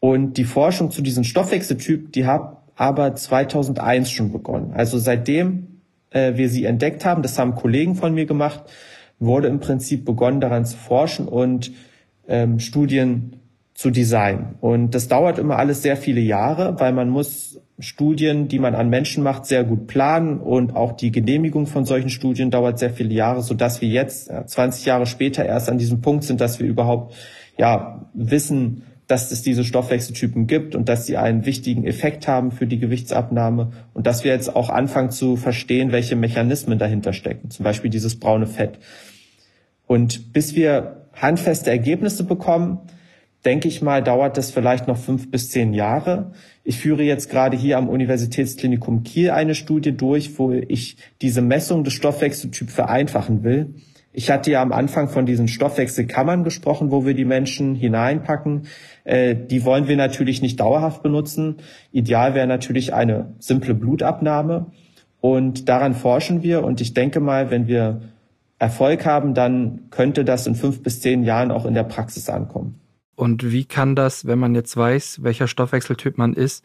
Und 0.00 0.38
die 0.38 0.44
Forschung 0.44 0.90
zu 0.90 1.02
diesem 1.02 1.22
Stoffwechseltyp, 1.22 2.12
die 2.14 2.26
hat 2.26 2.64
aber 2.74 3.14
2001 3.14 4.10
schon 4.10 4.32
begonnen. 4.32 4.72
Also 4.74 4.98
seitdem 4.98 5.80
äh, 6.10 6.34
wir 6.34 6.48
sie 6.48 6.64
entdeckt 6.64 7.04
haben, 7.04 7.22
das 7.22 7.38
haben 7.38 7.54
Kollegen 7.54 7.94
von 7.94 8.12
mir 8.12 8.26
gemacht, 8.26 8.64
wurde 9.20 9.46
im 9.46 9.60
Prinzip 9.60 10.04
begonnen 10.04 10.40
daran 10.40 10.64
zu 10.64 10.76
forschen 10.76 11.28
und 11.28 11.70
ähm, 12.26 12.58
Studien 12.58 13.36
zu 13.74 13.90
designen. 13.90 14.54
Und 14.60 14.94
das 14.94 15.08
dauert 15.08 15.38
immer 15.38 15.58
alles 15.58 15.82
sehr 15.82 15.96
viele 15.96 16.20
Jahre, 16.20 16.78
weil 16.78 16.92
man 16.92 17.08
muss 17.08 17.60
Studien, 17.80 18.46
die 18.46 18.60
man 18.60 18.76
an 18.76 18.88
Menschen 18.88 19.24
macht, 19.24 19.46
sehr 19.46 19.64
gut 19.64 19.88
planen 19.88 20.38
und 20.38 20.76
auch 20.76 20.92
die 20.92 21.10
Genehmigung 21.10 21.66
von 21.66 21.84
solchen 21.84 22.08
Studien 22.08 22.52
dauert 22.52 22.78
sehr 22.78 22.90
viele 22.90 23.12
Jahre, 23.12 23.42
so 23.42 23.54
dass 23.54 23.80
wir 23.80 23.88
jetzt 23.88 24.30
20 24.46 24.84
Jahre 24.84 25.06
später 25.06 25.44
erst 25.44 25.68
an 25.68 25.78
diesem 25.78 26.00
Punkt 26.00 26.22
sind, 26.22 26.40
dass 26.40 26.60
wir 26.60 26.68
überhaupt 26.68 27.14
ja 27.58 28.06
wissen, 28.14 28.82
dass 29.08 29.32
es 29.32 29.42
diese 29.42 29.64
Stoffwechseltypen 29.64 30.46
gibt 30.46 30.74
und 30.76 30.88
dass 30.88 31.04
sie 31.04 31.16
einen 31.16 31.44
wichtigen 31.44 31.84
Effekt 31.84 32.28
haben 32.28 32.52
für 32.52 32.66
die 32.66 32.78
Gewichtsabnahme 32.78 33.72
und 33.92 34.06
dass 34.06 34.24
wir 34.24 34.32
jetzt 34.32 34.54
auch 34.54 34.70
anfangen 34.70 35.10
zu 35.10 35.36
verstehen, 35.36 35.90
welche 35.92 36.16
Mechanismen 36.16 36.78
dahinter 36.78 37.12
stecken, 37.12 37.50
zum 37.50 37.64
Beispiel 37.64 37.90
dieses 37.90 38.18
braune 38.18 38.46
Fett. 38.46 38.78
Und 39.86 40.32
bis 40.32 40.54
wir 40.54 41.08
handfeste 41.12 41.70
Ergebnisse 41.70 42.24
bekommen, 42.24 42.78
denke 43.44 43.68
ich 43.68 43.82
mal, 43.82 44.02
dauert 44.02 44.36
das 44.36 44.50
vielleicht 44.50 44.86
noch 44.88 44.96
fünf 44.96 45.30
bis 45.30 45.50
zehn 45.50 45.74
Jahre. 45.74 46.32
Ich 46.62 46.78
führe 46.78 47.02
jetzt 47.02 47.30
gerade 47.30 47.56
hier 47.56 47.78
am 47.78 47.88
Universitätsklinikum 47.88 49.02
Kiel 49.02 49.30
eine 49.30 49.54
Studie 49.54 49.92
durch, 49.92 50.38
wo 50.38 50.52
ich 50.52 50.96
diese 51.20 51.42
Messung 51.42 51.84
des 51.84 51.92
Stoffwechseltyps 51.92 52.72
vereinfachen 52.72 53.44
will. 53.44 53.74
Ich 54.16 54.30
hatte 54.30 54.52
ja 54.52 54.62
am 54.62 54.72
Anfang 54.72 55.08
von 55.08 55.26
diesen 55.26 55.48
Stoffwechselkammern 55.48 56.44
gesprochen, 56.44 56.92
wo 56.92 57.04
wir 57.04 57.14
die 57.14 57.24
Menschen 57.24 57.74
hineinpacken. 57.74 58.68
Äh, 59.02 59.34
die 59.34 59.64
wollen 59.64 59.88
wir 59.88 59.96
natürlich 59.96 60.40
nicht 60.40 60.60
dauerhaft 60.60 61.02
benutzen. 61.02 61.56
Ideal 61.90 62.34
wäre 62.34 62.46
natürlich 62.46 62.94
eine 62.94 63.34
simple 63.40 63.74
Blutabnahme. 63.74 64.66
Und 65.20 65.68
daran 65.68 65.94
forschen 65.94 66.42
wir. 66.42 66.62
Und 66.62 66.80
ich 66.80 66.94
denke 66.94 67.18
mal, 67.18 67.50
wenn 67.50 67.66
wir 67.66 68.02
Erfolg 68.60 69.04
haben, 69.04 69.34
dann 69.34 69.90
könnte 69.90 70.24
das 70.24 70.46
in 70.46 70.54
fünf 70.54 70.82
bis 70.82 71.00
zehn 71.00 71.24
Jahren 71.24 71.50
auch 71.50 71.66
in 71.66 71.74
der 71.74 71.82
Praxis 71.82 72.28
ankommen. 72.28 72.80
Und 73.16 73.50
wie 73.50 73.64
kann 73.64 73.94
das, 73.94 74.26
wenn 74.26 74.38
man 74.38 74.54
jetzt 74.54 74.76
weiß, 74.76 75.22
welcher 75.22 75.46
Stoffwechseltyp 75.46 76.18
man 76.18 76.34
ist, 76.34 76.64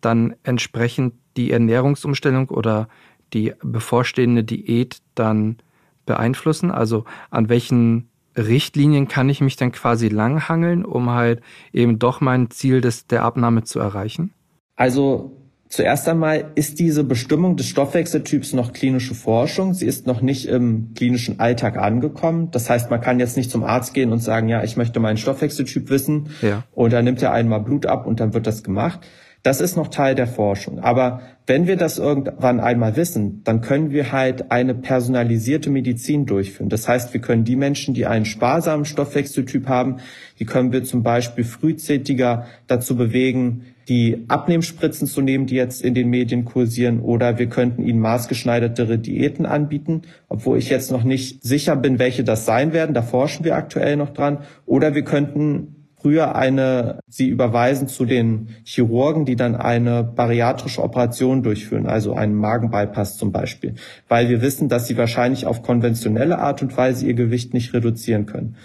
dann 0.00 0.36
entsprechend 0.42 1.14
die 1.36 1.50
Ernährungsumstellung 1.50 2.48
oder 2.50 2.88
die 3.32 3.54
bevorstehende 3.62 4.44
Diät 4.44 4.98
dann 5.14 5.56
beeinflussen? 6.04 6.70
Also 6.70 7.04
an 7.30 7.48
welchen 7.48 8.08
Richtlinien 8.36 9.08
kann 9.08 9.28
ich 9.28 9.40
mich 9.40 9.56
dann 9.56 9.72
quasi 9.72 10.08
langhangeln, 10.08 10.84
um 10.84 11.10
halt 11.10 11.42
eben 11.72 11.98
doch 11.98 12.20
mein 12.20 12.50
Ziel 12.50 12.80
des, 12.80 13.06
der 13.06 13.24
Abnahme 13.24 13.64
zu 13.64 13.80
erreichen? 13.80 14.32
Also 14.76 15.32
zuerst 15.68 16.08
einmal 16.08 16.52
ist 16.54 16.78
diese 16.78 17.04
Bestimmung 17.04 17.56
des 17.56 17.66
Stoffwechseltyps 17.66 18.52
noch 18.52 18.72
klinische 18.72 19.14
Forschung. 19.14 19.74
Sie 19.74 19.86
ist 19.86 20.06
noch 20.06 20.20
nicht 20.20 20.46
im 20.46 20.94
klinischen 20.94 21.40
Alltag 21.40 21.76
angekommen. 21.76 22.50
Das 22.50 22.70
heißt, 22.70 22.90
man 22.90 23.00
kann 23.00 23.20
jetzt 23.20 23.36
nicht 23.36 23.50
zum 23.50 23.64
Arzt 23.64 23.94
gehen 23.94 24.12
und 24.12 24.18
sagen, 24.18 24.48
ja, 24.48 24.62
ich 24.62 24.76
möchte 24.76 25.00
meinen 25.00 25.16
Stoffwechseltyp 25.16 25.90
wissen. 25.90 26.30
Ja. 26.42 26.64
Und 26.72 26.92
dann 26.92 27.04
nimmt 27.04 27.22
er 27.22 27.32
einmal 27.32 27.60
Blut 27.60 27.86
ab 27.86 28.06
und 28.06 28.20
dann 28.20 28.34
wird 28.34 28.46
das 28.46 28.62
gemacht. 28.62 29.00
Das 29.46 29.60
ist 29.60 29.76
noch 29.76 29.86
Teil 29.86 30.16
der 30.16 30.26
Forschung. 30.26 30.80
Aber 30.80 31.20
wenn 31.46 31.68
wir 31.68 31.76
das 31.76 31.98
irgendwann 31.98 32.58
einmal 32.58 32.96
wissen, 32.96 33.42
dann 33.44 33.60
können 33.60 33.92
wir 33.92 34.10
halt 34.10 34.50
eine 34.50 34.74
personalisierte 34.74 35.70
Medizin 35.70 36.26
durchführen. 36.26 36.68
Das 36.68 36.88
heißt, 36.88 37.14
wir 37.14 37.20
können 37.20 37.44
die 37.44 37.54
Menschen, 37.54 37.94
die 37.94 38.06
einen 38.06 38.24
sparsamen 38.24 38.84
Stoffwechseltyp 38.84 39.68
haben, 39.68 39.98
die 40.40 40.46
können 40.46 40.72
wir 40.72 40.82
zum 40.82 41.04
Beispiel 41.04 41.44
frühzeitiger 41.44 42.46
dazu 42.66 42.96
bewegen, 42.96 43.66
die 43.88 44.24
Abnehmspritzen 44.28 45.06
zu 45.06 45.20
nehmen, 45.20 45.46
die 45.46 45.54
jetzt 45.54 45.82
in 45.82 45.94
den 45.94 46.10
Medien 46.10 46.44
kursieren, 46.44 47.00
oder 47.00 47.38
wir 47.38 47.46
könnten 47.46 47.84
ihnen 47.84 48.00
maßgeschneidertere 48.00 48.98
Diäten 48.98 49.46
anbieten, 49.46 50.02
obwohl 50.28 50.58
ich 50.58 50.70
jetzt 50.70 50.90
noch 50.90 51.04
nicht 51.04 51.42
sicher 51.42 51.76
bin, 51.76 51.98
welche 51.98 52.24
das 52.24 52.46
sein 52.46 52.72
werden. 52.72 52.94
Da 52.94 53.02
forschen 53.02 53.44
wir 53.44 53.54
aktuell 53.56 53.96
noch 53.96 54.10
dran. 54.10 54.38
Oder 54.66 54.94
wir 54.94 55.02
könnten 55.02 55.76
früher 56.06 56.36
eine, 56.36 57.00
sie 57.08 57.28
überweisen 57.28 57.88
zu 57.88 58.04
den 58.04 58.50
Chirurgen, 58.64 59.24
die 59.24 59.34
dann 59.34 59.56
eine 59.56 60.04
bariatrische 60.04 60.82
Operation 60.82 61.42
durchführen, 61.42 61.86
also 61.86 62.14
einen 62.14 62.34
Magenbypass 62.34 63.16
zum 63.16 63.32
Beispiel, 63.32 63.74
weil 64.08 64.28
wir 64.28 64.40
wissen, 64.40 64.68
dass 64.68 64.86
sie 64.86 64.96
wahrscheinlich 64.96 65.46
auf 65.46 65.62
konventionelle 65.62 66.38
Art 66.38 66.62
und 66.62 66.76
Weise 66.76 67.06
ihr 67.06 67.14
Gewicht 67.14 67.54
nicht 67.54 67.74
reduzieren 67.74 68.26
können. 68.26 68.56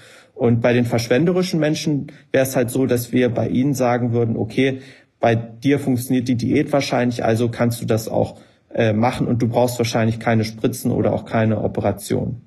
Und 0.41 0.61
bei 0.61 0.73
den 0.73 0.85
verschwenderischen 0.85 1.59
Menschen 1.59 2.07
wäre 2.31 2.43
es 2.43 2.55
halt 2.55 2.69
so, 2.71 2.85
dass 2.85 3.11
wir 3.11 3.29
bei 3.29 3.47
ihnen 3.47 3.73
sagen 3.73 4.11
würden, 4.11 4.37
okay, 4.37 4.79
bei 5.21 5.35
dir 5.35 5.79
funktioniert 5.79 6.27
die 6.27 6.35
Diät 6.35 6.73
wahrscheinlich, 6.73 7.23
also 7.23 7.47
kannst 7.47 7.81
du 7.81 7.85
das 7.85 8.09
auch 8.09 8.39
äh, 8.73 8.91
machen 8.91 9.27
und 9.27 9.41
du 9.41 9.47
brauchst 9.47 9.77
wahrscheinlich 9.77 10.19
keine 10.19 10.43
Spritzen 10.43 10.91
oder 10.91 11.13
auch 11.13 11.23
keine 11.25 11.61
Operation. 11.61 12.41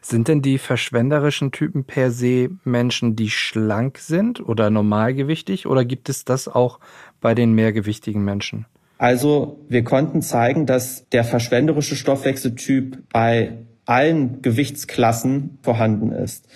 Sind 0.00 0.28
denn 0.28 0.42
die 0.42 0.58
verschwenderischen 0.58 1.50
Typen 1.50 1.84
per 1.84 2.10
se 2.12 2.50
Menschen, 2.64 3.16
die 3.16 3.30
schlank 3.30 3.98
sind 3.98 4.40
oder 4.40 4.70
normalgewichtig 4.70 5.66
oder 5.66 5.84
gibt 5.84 6.08
es 6.08 6.24
das 6.24 6.46
auch 6.46 6.78
bei 7.20 7.34
den 7.34 7.52
mehrgewichtigen 7.52 8.24
Menschen? 8.24 8.66
Also 8.98 9.58
wir 9.68 9.82
konnten 9.82 10.22
zeigen, 10.22 10.64
dass 10.64 11.08
der 11.08 11.24
verschwenderische 11.24 11.96
Stoffwechseltyp 11.96 12.98
bei 13.12 13.58
allen 13.84 14.42
Gewichtsklassen 14.42 15.58
vorhanden 15.62 16.12
ist. 16.12 16.46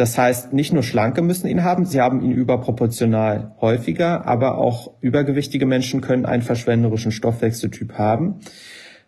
Das 0.00 0.16
heißt, 0.16 0.54
nicht 0.54 0.72
nur 0.72 0.82
Schlanke 0.82 1.20
müssen 1.20 1.46
ihn 1.46 1.62
haben, 1.62 1.84
sie 1.84 2.00
haben 2.00 2.22
ihn 2.22 2.32
überproportional 2.32 3.54
häufiger, 3.60 4.26
aber 4.26 4.56
auch 4.56 4.92
übergewichtige 5.02 5.66
Menschen 5.66 6.00
können 6.00 6.24
einen 6.24 6.40
verschwenderischen 6.40 7.12
Stoffwechseltyp 7.12 7.98
haben. 7.98 8.36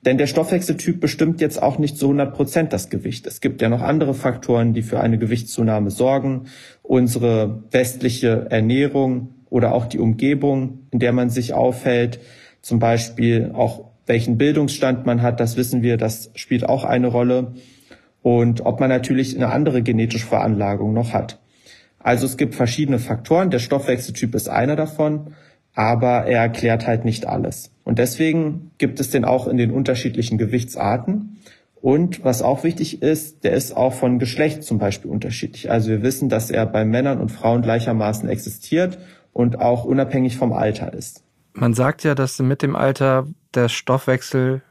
Denn 0.05 0.19
der 0.19 0.27
Stoffwechseltyp 0.27 1.01
bestimmt 1.01 1.41
jetzt 1.41 1.63
auch 1.63 1.79
nicht 1.79 1.97
zu 1.97 2.09
100 2.09 2.35
Prozent 2.35 2.75
das 2.75 2.91
Gewicht. 2.91 3.27
Es 3.27 3.41
gibt 3.41 3.63
ja 3.63 3.71
noch 3.71 3.81
andere 3.81 4.13
Faktoren, 4.13 4.75
die 4.75 4.83
für 4.83 5.01
eine 5.01 5.17
Gewichtszunahme 5.17 5.91
sorgen. 5.91 6.49
Unsere 6.83 7.63
westliche 7.71 8.49
Ernährung 8.51 9.31
oder 9.49 9.73
auch 9.73 9.87
die 9.87 9.99
Umgebung, 9.99 10.81
in 10.91 10.99
der 10.99 11.15
man 11.15 11.31
sich 11.31 11.55
aufhält. 11.55 12.21
Zum 12.61 12.81
Beispiel 12.81 13.53
auch 13.55 13.93
welchen 14.05 14.37
Bildungsstand 14.37 15.07
man 15.07 15.23
hat, 15.23 15.41
das 15.41 15.57
wissen 15.57 15.81
wir, 15.81 15.97
das 15.97 16.31
spielt 16.35 16.69
auch 16.69 16.85
eine 16.85 17.07
Rolle. 17.07 17.55
Und 18.23 18.65
ob 18.65 18.81
man 18.81 18.89
natürlich 18.89 19.37
eine 19.37 19.51
andere 19.51 19.83
genetische 19.83 20.27
Veranlagung 20.27 20.93
noch 20.93 21.13
hat. 21.13 21.41
Also 21.99 22.27
es 22.27 22.37
gibt 22.37 22.55
verschiedene 22.55 22.99
Faktoren. 22.99 23.51
Der 23.51 23.59
Stoffwechseltyp 23.59 24.35
ist 24.35 24.49
einer 24.49 24.77
davon 24.77 25.35
aber 25.75 26.27
er 26.27 26.41
erklärt 26.43 26.87
halt 26.87 27.05
nicht 27.05 27.27
alles. 27.27 27.71
Und 27.85 27.99
deswegen 27.99 28.73
gibt 28.79 29.01
es 29.01 29.11
den 29.11 29.25
auch 29.25 29.47
in 29.47 29.57
den 29.57 29.71
unterschiedlichen 29.71 30.39
Gewichtsarten. 30.39 31.39
Und 31.81 32.25
was 32.25 32.43
auch 32.43 32.63
wichtig 32.63 33.03
ist, 33.03 33.43
der 33.43 33.53
ist 33.53 33.77
auch 33.77 33.93
von 33.93 34.19
Geschlecht 34.19 34.63
zum 34.63 34.79
Beispiel 34.79 35.11
unterschiedlich. 35.11 35.71
Also 35.71 35.89
wir 35.89 36.03
wissen, 36.03 36.29
dass 36.29 36.51
er 36.51 36.67
bei 36.67 36.85
Männern 36.85 37.21
und 37.21 37.31
Frauen 37.31 37.63
gleichermaßen 37.63 38.29
existiert 38.29 38.99
und 39.33 39.61
auch 39.61 39.85
unabhängig 39.85 40.37
vom 40.37 40.53
Alter 40.53 40.93
ist. 40.93 41.25
Man 41.55 41.75
sagt 41.75 42.05
ja, 42.05 42.15
dass 42.15 42.39
mit 42.39 42.63
dem 42.63 42.77
Alter 42.77 43.27
der 43.55 43.69
Stoffwechsel 43.69 44.63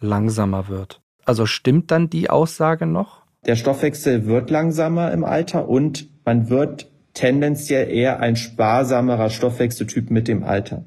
langsamer 0.00 0.68
wird. 0.68 1.02
Also 1.28 1.44
stimmt 1.44 1.90
dann 1.90 2.08
die 2.08 2.30
Aussage 2.30 2.86
noch? 2.86 3.20
Der 3.44 3.56
Stoffwechsel 3.56 4.24
wird 4.24 4.48
langsamer 4.48 5.12
im 5.12 5.24
Alter 5.24 5.68
und 5.68 6.08
man 6.24 6.48
wird 6.48 6.90
tendenziell 7.12 7.90
eher 7.90 8.20
ein 8.20 8.34
sparsamerer 8.34 9.28
Stoffwechseltyp 9.28 10.10
mit 10.10 10.26
dem 10.26 10.42
Alter 10.42 10.86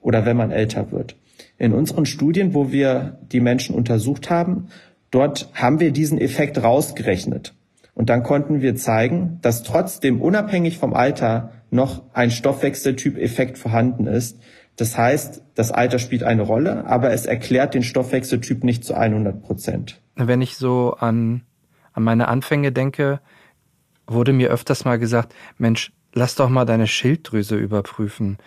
oder 0.00 0.24
wenn 0.24 0.38
man 0.38 0.52
älter 0.52 0.90
wird. 0.90 1.16
In 1.58 1.74
unseren 1.74 2.06
Studien, 2.06 2.54
wo 2.54 2.72
wir 2.72 3.18
die 3.30 3.40
Menschen 3.40 3.74
untersucht 3.74 4.30
haben, 4.30 4.68
dort 5.10 5.50
haben 5.52 5.80
wir 5.80 5.90
diesen 5.90 6.18
Effekt 6.18 6.62
rausgerechnet. 6.62 7.52
Und 7.92 8.08
dann 8.08 8.22
konnten 8.22 8.62
wir 8.62 8.74
zeigen, 8.74 9.38
dass 9.42 9.64
trotzdem 9.64 10.22
unabhängig 10.22 10.78
vom 10.78 10.94
Alter 10.94 11.52
noch 11.70 12.04
ein 12.14 12.30
Stoffwechseltyp-Effekt 12.30 13.58
vorhanden 13.58 14.06
ist. 14.06 14.40
Das 14.78 14.96
heißt, 14.96 15.42
das 15.56 15.72
Alter 15.72 15.98
spielt 15.98 16.22
eine 16.22 16.42
Rolle, 16.42 16.86
aber 16.86 17.10
es 17.10 17.26
erklärt 17.26 17.74
den 17.74 17.82
Stoffwechseltyp 17.82 18.62
nicht 18.62 18.84
zu 18.84 18.94
100 18.94 19.42
Prozent. 19.42 20.00
Wenn 20.14 20.40
ich 20.40 20.56
so 20.56 20.94
an, 20.94 21.42
an 21.92 22.04
meine 22.04 22.28
Anfänge 22.28 22.70
denke, 22.70 23.20
wurde 24.06 24.32
mir 24.32 24.50
öfters 24.50 24.84
mal 24.84 25.00
gesagt, 25.00 25.34
Mensch, 25.58 25.92
lass 26.14 26.36
doch 26.36 26.48
mal 26.48 26.64
deine 26.64 26.86
Schilddrüse 26.86 27.56
überprüfen. 27.56 28.38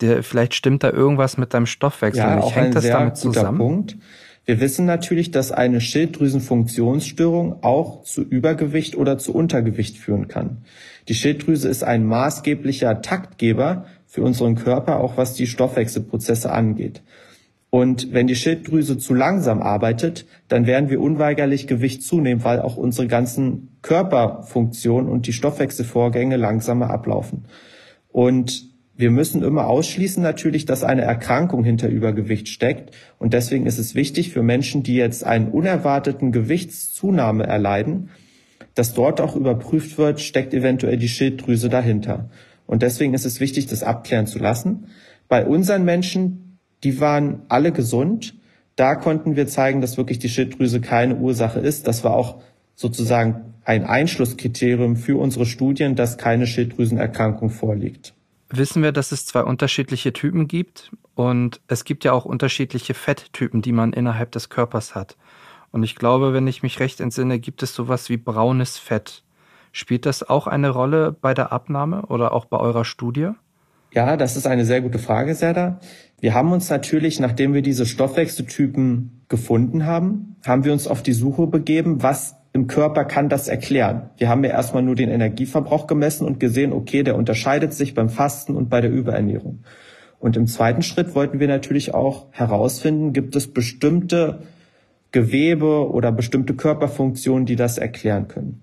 Der, 0.00 0.22
vielleicht 0.22 0.54
stimmt 0.54 0.84
da 0.84 0.90
irgendwas 0.90 1.36
mit 1.38 1.54
deinem 1.54 1.66
Stoffwechsel 1.66 2.22
ja, 2.22 2.36
nicht. 2.36 2.54
Hängt 2.54 2.76
das 2.76 2.86
damit 2.86 3.16
zusammen? 3.16 3.58
Punkt. 3.58 3.96
Wir 4.44 4.60
wissen 4.60 4.86
natürlich, 4.86 5.32
dass 5.32 5.50
eine 5.50 5.80
Schilddrüsenfunktionsstörung 5.80 7.64
auch 7.64 8.04
zu 8.04 8.22
Übergewicht 8.22 8.96
oder 8.96 9.18
zu 9.18 9.34
Untergewicht 9.34 9.98
führen 9.98 10.28
kann. 10.28 10.58
Die 11.08 11.14
Schilddrüse 11.14 11.68
ist 11.68 11.82
ein 11.82 12.06
maßgeblicher 12.06 13.02
Taktgeber 13.02 13.86
für 14.10 14.22
unseren 14.22 14.56
Körper, 14.56 14.98
auch 14.98 15.16
was 15.16 15.34
die 15.34 15.46
Stoffwechselprozesse 15.46 16.50
angeht. 16.50 17.00
Und 17.70 18.12
wenn 18.12 18.26
die 18.26 18.34
Schilddrüse 18.34 18.98
zu 18.98 19.14
langsam 19.14 19.62
arbeitet, 19.62 20.26
dann 20.48 20.66
werden 20.66 20.90
wir 20.90 21.00
unweigerlich 21.00 21.68
Gewicht 21.68 22.02
zunehmen, 22.02 22.42
weil 22.42 22.60
auch 22.60 22.76
unsere 22.76 23.06
ganzen 23.06 23.68
Körperfunktionen 23.82 25.08
und 25.08 25.28
die 25.28 25.32
Stoffwechselvorgänge 25.32 26.36
langsamer 26.36 26.90
ablaufen. 26.90 27.44
Und 28.08 28.68
wir 28.96 29.12
müssen 29.12 29.44
immer 29.44 29.68
ausschließen 29.68 30.20
natürlich, 30.20 30.64
dass 30.64 30.82
eine 30.82 31.02
Erkrankung 31.02 31.62
hinter 31.62 31.88
Übergewicht 31.88 32.48
steckt. 32.48 32.92
Und 33.20 33.32
deswegen 33.32 33.66
ist 33.66 33.78
es 33.78 33.94
wichtig 33.94 34.32
für 34.32 34.42
Menschen, 34.42 34.82
die 34.82 34.96
jetzt 34.96 35.22
einen 35.22 35.52
unerwarteten 35.52 36.32
Gewichtszunahme 36.32 37.46
erleiden, 37.46 38.10
dass 38.74 38.92
dort 38.92 39.20
auch 39.20 39.36
überprüft 39.36 39.98
wird, 39.98 40.20
steckt 40.20 40.52
eventuell 40.52 40.96
die 40.96 41.08
Schilddrüse 41.08 41.68
dahinter. 41.68 42.28
Und 42.70 42.82
deswegen 42.82 43.14
ist 43.14 43.26
es 43.26 43.40
wichtig, 43.40 43.66
das 43.66 43.82
abklären 43.82 44.28
zu 44.28 44.38
lassen. 44.38 44.86
Bei 45.26 45.44
unseren 45.44 45.84
Menschen, 45.84 46.60
die 46.84 47.00
waren 47.00 47.42
alle 47.48 47.72
gesund. 47.72 48.36
Da 48.76 48.94
konnten 48.94 49.34
wir 49.34 49.48
zeigen, 49.48 49.80
dass 49.80 49.96
wirklich 49.96 50.20
die 50.20 50.28
Schilddrüse 50.28 50.80
keine 50.80 51.16
Ursache 51.16 51.58
ist. 51.58 51.88
Das 51.88 52.04
war 52.04 52.14
auch 52.14 52.40
sozusagen 52.76 53.54
ein 53.64 53.82
Einschlusskriterium 53.82 54.94
für 54.94 55.18
unsere 55.18 55.46
Studien, 55.46 55.96
dass 55.96 56.16
keine 56.16 56.46
Schilddrüsenerkrankung 56.46 57.50
vorliegt. 57.50 58.14
Wissen 58.50 58.84
wir, 58.84 58.92
dass 58.92 59.10
es 59.10 59.26
zwei 59.26 59.42
unterschiedliche 59.42 60.12
Typen 60.12 60.46
gibt 60.46 60.92
und 61.16 61.60
es 61.66 61.82
gibt 61.82 62.04
ja 62.04 62.12
auch 62.12 62.24
unterschiedliche 62.24 62.94
Fetttypen, 62.94 63.62
die 63.62 63.72
man 63.72 63.92
innerhalb 63.92 64.30
des 64.30 64.48
Körpers 64.48 64.94
hat. 64.94 65.16
Und 65.72 65.82
ich 65.82 65.96
glaube, 65.96 66.32
wenn 66.32 66.46
ich 66.46 66.62
mich 66.62 66.78
recht 66.78 67.00
entsinne, 67.00 67.40
gibt 67.40 67.64
es 67.64 67.74
sowas 67.74 68.10
wie 68.10 68.16
braunes 68.16 68.78
Fett. 68.78 69.24
Spielt 69.72 70.06
das 70.06 70.28
auch 70.28 70.46
eine 70.46 70.70
Rolle 70.70 71.16
bei 71.18 71.34
der 71.34 71.52
Abnahme 71.52 72.06
oder 72.06 72.32
auch 72.32 72.44
bei 72.44 72.58
eurer 72.58 72.84
Studie? 72.84 73.30
Ja, 73.92 74.16
das 74.16 74.36
ist 74.36 74.46
eine 74.46 74.64
sehr 74.64 74.80
gute 74.80 74.98
Frage, 74.98 75.34
Serda. 75.34 75.80
Wir 76.20 76.34
haben 76.34 76.52
uns 76.52 76.70
natürlich, 76.70 77.18
nachdem 77.18 77.54
wir 77.54 77.62
diese 77.62 77.86
Stoffwechseltypen 77.86 79.22
gefunden 79.28 79.86
haben, 79.86 80.36
haben 80.46 80.64
wir 80.64 80.72
uns 80.72 80.86
auf 80.86 81.02
die 81.02 81.12
Suche 81.12 81.46
begeben, 81.46 82.02
was 82.02 82.36
im 82.52 82.66
Körper 82.66 83.04
kann 83.04 83.28
das 83.28 83.48
erklären. 83.48 84.10
Wir 84.16 84.28
haben 84.28 84.44
ja 84.44 84.50
erstmal 84.50 84.82
nur 84.82 84.96
den 84.96 85.08
Energieverbrauch 85.08 85.86
gemessen 85.86 86.26
und 86.26 86.40
gesehen, 86.40 86.72
okay, 86.72 87.02
der 87.02 87.16
unterscheidet 87.16 87.72
sich 87.72 87.94
beim 87.94 88.10
Fasten 88.10 88.56
und 88.56 88.68
bei 88.68 88.80
der 88.80 88.90
Überernährung. 88.90 89.60
Und 90.18 90.36
im 90.36 90.46
zweiten 90.46 90.82
Schritt 90.82 91.14
wollten 91.14 91.40
wir 91.40 91.48
natürlich 91.48 91.94
auch 91.94 92.26
herausfinden, 92.32 93.12
gibt 93.12 93.34
es 93.36 93.52
bestimmte 93.52 94.42
Gewebe 95.12 95.90
oder 95.90 96.12
bestimmte 96.12 96.54
Körperfunktionen, 96.54 97.46
die 97.46 97.56
das 97.56 97.78
erklären 97.78 98.28
können. 98.28 98.62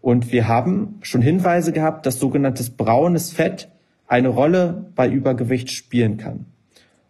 Und 0.00 0.32
wir 0.32 0.48
haben 0.48 0.98
schon 1.02 1.22
Hinweise 1.22 1.72
gehabt, 1.72 2.06
dass 2.06 2.18
sogenanntes 2.18 2.70
braunes 2.70 3.32
Fett 3.32 3.68
eine 4.06 4.28
Rolle 4.28 4.86
bei 4.94 5.08
Übergewicht 5.08 5.70
spielen 5.70 6.16
kann. 6.16 6.46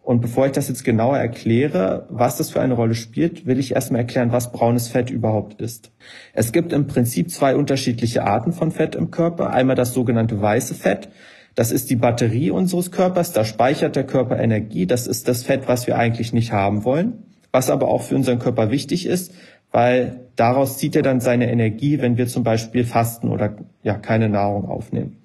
Und 0.09 0.23
bevor 0.23 0.47
ich 0.47 0.53
das 0.53 0.69
jetzt 0.69 0.85
genauer 0.85 1.19
erkläre, 1.19 2.07
was 2.09 2.39
das 2.39 2.49
für 2.49 2.63
eine 2.63 2.73
Rolle 2.73 2.95
spielt, 2.95 3.45
will 3.45 3.59
ich 3.59 3.75
erstmal 3.75 4.01
erklären, 4.01 4.33
was 4.33 4.53
braunes 4.53 4.89
Fett 4.89 5.11
überhaupt 5.11 5.61
ist. 5.61 5.93
Es 6.33 6.51
gibt 6.51 6.73
im 6.73 6.87
Prinzip 6.87 7.31
zwei 7.31 7.55
unterschiedliche 7.55 8.25
Arten 8.25 8.53
von 8.53 8.71
Fett 8.71 8.95
im 8.95 9.11
Körper. 9.11 9.51
Einmal 9.51 9.77
das 9.77 9.93
sogenannte 9.93 10.41
weiße 10.41 10.75
Fett. 10.75 11.11
Das 11.55 11.71
ist 11.71 11.91
die 11.91 11.97
Batterie 11.97 12.51
unseres 12.51 12.91
Körpers. 12.91 13.35
Da 13.35 13.45
speichert 13.45 13.97
der 13.97 14.07
Körper 14.07 14.39
Energie. 14.39 14.87
Das 14.87 15.07
ist 15.07 15.29
das 15.29 15.43
Fett, 15.43 15.69
was 15.69 15.87
wir 15.87 15.99
eigentlich 15.99 16.33
nicht 16.33 16.53
haben 16.53 16.85
wollen. 16.85 17.25
Was 17.53 17.69
aber 17.69 17.89
auch 17.89 18.01
für 18.01 18.17
unseren 18.17 18.39
Körper 18.39 18.71
wichtig 18.71 19.05
ist, 19.05 19.35
weil 19.73 20.21
daraus 20.37 20.79
zieht 20.79 20.97
er 20.97 21.03
dann 21.03 21.21
seine 21.21 21.51
Energie, 21.51 22.01
wenn 22.01 22.17
wir 22.17 22.27
zum 22.27 22.43
Beispiel 22.43 22.85
fasten 22.85 23.29
oder 23.29 23.57
ja 23.83 23.95
keine 23.95 24.29
Nahrung 24.29 24.67
aufnehmen. 24.69 25.17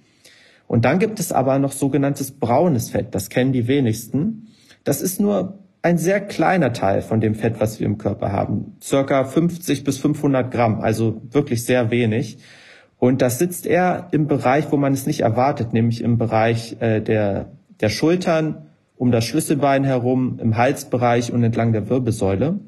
Und 0.67 0.85
dann 0.85 1.00
gibt 1.00 1.19
es 1.19 1.31
aber 1.31 1.59
noch 1.59 1.71
sogenanntes 1.71 2.31
braunes 2.31 2.89
Fett. 2.89 3.13
Das 3.13 3.29
kennen 3.29 3.53
die 3.53 3.67
wenigsten. 3.67 4.47
Das 4.83 5.01
ist 5.01 5.19
nur 5.19 5.59
ein 5.83 5.97
sehr 5.97 6.21
kleiner 6.21 6.73
Teil 6.73 7.01
von 7.01 7.19
dem 7.19 7.35
Fett, 7.35 7.55
was 7.59 7.79
wir 7.79 7.85
im 7.85 7.97
Körper 7.97 8.31
haben. 8.31 8.77
Circa 8.81 9.25
50 9.25 9.83
bis 9.83 9.97
500 9.97 10.50
Gramm, 10.50 10.81
also 10.81 11.21
wirklich 11.29 11.65
sehr 11.65 11.91
wenig. 11.91 12.39
Und 12.97 13.21
das 13.21 13.38
sitzt 13.38 13.65
eher 13.65 14.07
im 14.12 14.27
Bereich, 14.27 14.71
wo 14.71 14.77
man 14.77 14.93
es 14.93 15.05
nicht 15.05 15.19
erwartet, 15.19 15.73
nämlich 15.73 16.01
im 16.01 16.17
Bereich 16.17 16.77
äh, 16.79 17.01
der, 17.01 17.51
der 17.81 17.89
Schultern, 17.89 18.69
um 18.95 19.12
das 19.12 19.25
Schlüsselbein 19.25 19.83
herum, 19.83 20.39
im 20.41 20.55
Halsbereich 20.55 21.33
und 21.33 21.43
entlang 21.43 21.73
der 21.73 21.89
Wirbelsäule. 21.89 22.59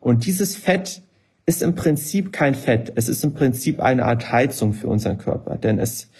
Und 0.00 0.26
dieses 0.26 0.56
Fett 0.56 1.02
ist 1.46 1.62
im 1.62 1.74
Prinzip 1.74 2.32
kein 2.32 2.54
Fett. 2.54 2.92
Es 2.96 3.08
ist 3.08 3.22
im 3.24 3.34
Prinzip 3.34 3.80
eine 3.80 4.04
Art 4.04 4.32
Heizung 4.32 4.72
für 4.72 4.88
unseren 4.88 5.18
Körper, 5.18 5.56
denn 5.56 5.78
es 5.78 6.10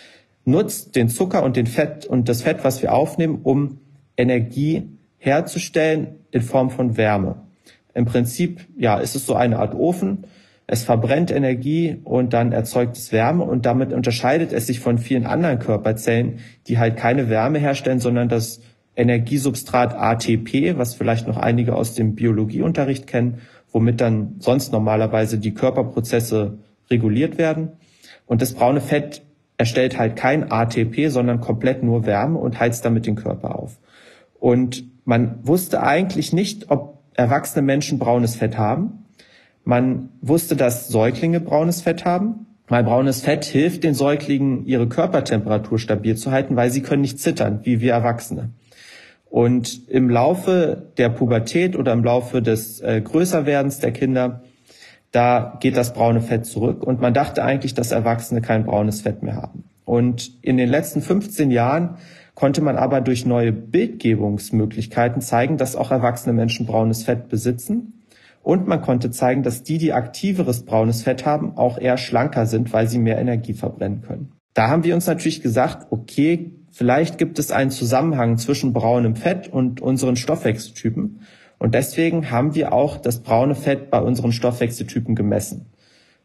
nutzt 0.44 0.96
den 0.96 1.08
Zucker 1.08 1.42
und 1.42 1.56
den 1.56 1.66
Fett 1.66 2.06
und 2.06 2.28
das 2.28 2.42
Fett, 2.42 2.64
was 2.64 2.82
wir 2.82 2.92
aufnehmen, 2.92 3.40
um 3.42 3.78
Energie 4.16 4.88
herzustellen 5.18 6.16
in 6.30 6.42
Form 6.42 6.70
von 6.70 6.96
Wärme. 6.96 7.42
Im 7.94 8.06
Prinzip, 8.06 8.66
ja, 8.76 8.98
ist 8.98 9.16
es 9.16 9.26
so 9.26 9.34
eine 9.34 9.58
Art 9.58 9.74
Ofen. 9.74 10.24
Es 10.66 10.84
verbrennt 10.84 11.30
Energie 11.30 11.98
und 12.04 12.32
dann 12.32 12.52
erzeugt 12.52 12.96
es 12.96 13.12
Wärme 13.12 13.44
und 13.44 13.66
damit 13.66 13.92
unterscheidet 13.92 14.52
es 14.52 14.66
sich 14.66 14.80
von 14.80 14.98
vielen 14.98 15.26
anderen 15.26 15.58
Körperzellen, 15.58 16.38
die 16.68 16.78
halt 16.78 16.96
keine 16.96 17.28
Wärme 17.28 17.58
herstellen, 17.58 17.98
sondern 17.98 18.28
das 18.28 18.60
Energiesubstrat 18.96 19.94
ATP, 19.94 20.76
was 20.76 20.94
vielleicht 20.94 21.26
noch 21.26 21.36
einige 21.36 21.74
aus 21.74 21.94
dem 21.94 22.14
Biologieunterricht 22.14 23.06
kennen, 23.06 23.40
womit 23.72 24.00
dann 24.00 24.36
sonst 24.38 24.72
normalerweise 24.72 25.38
die 25.38 25.54
Körperprozesse 25.54 26.58
reguliert 26.90 27.38
werden. 27.38 27.72
Und 28.26 28.42
das 28.42 28.54
braune 28.54 28.80
Fett 28.80 29.22
erstellt 29.56 29.98
halt 29.98 30.16
kein 30.16 30.50
ATP, 30.50 31.08
sondern 31.08 31.40
komplett 31.40 31.82
nur 31.82 32.06
Wärme 32.06 32.38
und 32.38 32.58
heizt 32.58 32.84
damit 32.84 33.06
den 33.06 33.16
Körper 33.16 33.56
auf. 33.56 33.78
Und 34.38 34.84
man 35.04 35.38
wusste 35.42 35.82
eigentlich 35.82 36.32
nicht, 36.32 36.70
ob 36.70 36.98
erwachsene 37.14 37.62
Menschen 37.62 37.98
braunes 37.98 38.36
Fett 38.36 38.56
haben. 38.56 39.04
Man 39.64 40.08
wusste, 40.22 40.56
dass 40.56 40.88
Säuglinge 40.88 41.40
braunes 41.40 41.82
Fett 41.82 42.04
haben. 42.04 42.46
Weil 42.70 42.84
braunes 42.84 43.20
Fett 43.20 43.44
hilft 43.44 43.82
den 43.82 43.94
Säuglingen, 43.94 44.64
ihre 44.64 44.88
Körpertemperatur 44.88 45.80
stabil 45.80 46.16
zu 46.16 46.30
halten, 46.30 46.54
weil 46.54 46.70
sie 46.70 46.82
können 46.82 47.02
nicht 47.02 47.18
zittern, 47.18 47.60
wie 47.64 47.80
wir 47.80 47.92
Erwachsene. 47.92 48.50
Und 49.30 49.88
im 49.88 50.10
Laufe 50.10 50.90
der 50.98 51.08
Pubertät 51.08 51.76
oder 51.76 51.92
im 51.92 52.04
Laufe 52.04 52.42
des 52.42 52.80
äh, 52.80 53.00
Größerwerdens 53.00 53.78
der 53.78 53.92
Kinder 53.92 54.42
da 55.12 55.58
geht 55.60 55.76
das 55.76 55.92
braune 55.92 56.20
Fett 56.20 56.46
zurück. 56.46 56.82
Und 56.82 57.00
man 57.00 57.14
dachte 57.14 57.42
eigentlich, 57.42 57.74
dass 57.74 57.90
Erwachsene 57.90 58.40
kein 58.40 58.64
braunes 58.64 59.02
Fett 59.02 59.22
mehr 59.22 59.36
haben. 59.36 59.64
Und 59.84 60.30
in 60.42 60.56
den 60.56 60.68
letzten 60.68 61.02
15 61.02 61.50
Jahren 61.50 61.96
konnte 62.34 62.62
man 62.62 62.76
aber 62.76 63.00
durch 63.00 63.26
neue 63.26 63.52
Bildgebungsmöglichkeiten 63.52 65.20
zeigen, 65.20 65.56
dass 65.56 65.74
auch 65.74 65.90
erwachsene 65.90 66.32
Menschen 66.32 66.66
braunes 66.66 67.02
Fett 67.02 67.28
besitzen. 67.28 68.04
Und 68.42 68.66
man 68.66 68.80
konnte 68.80 69.10
zeigen, 69.10 69.42
dass 69.42 69.64
die, 69.64 69.78
die 69.78 69.92
aktiveres 69.92 70.64
braunes 70.64 71.02
Fett 71.02 71.26
haben, 71.26 71.56
auch 71.56 71.76
eher 71.76 71.98
schlanker 71.98 72.46
sind, 72.46 72.72
weil 72.72 72.88
sie 72.88 72.98
mehr 72.98 73.18
Energie 73.18 73.52
verbrennen 73.52 74.02
können. 74.02 74.32
Da 74.54 74.68
haben 74.68 74.84
wir 74.84 74.94
uns 74.94 75.06
natürlich 75.06 75.42
gesagt, 75.42 75.88
okay, 75.90 76.52
vielleicht 76.80 77.18
gibt 77.18 77.38
es 77.38 77.52
einen 77.52 77.70
Zusammenhang 77.70 78.38
zwischen 78.38 78.72
braunem 78.72 79.14
Fett 79.14 79.48
und 79.48 79.82
unseren 79.82 80.16
Stoffwechseltypen. 80.16 81.20
Und 81.58 81.74
deswegen 81.74 82.30
haben 82.30 82.54
wir 82.54 82.72
auch 82.72 82.96
das 82.96 83.20
braune 83.20 83.54
Fett 83.54 83.90
bei 83.90 84.00
unseren 84.00 84.32
Stoffwechseltypen 84.32 85.14
gemessen. 85.14 85.66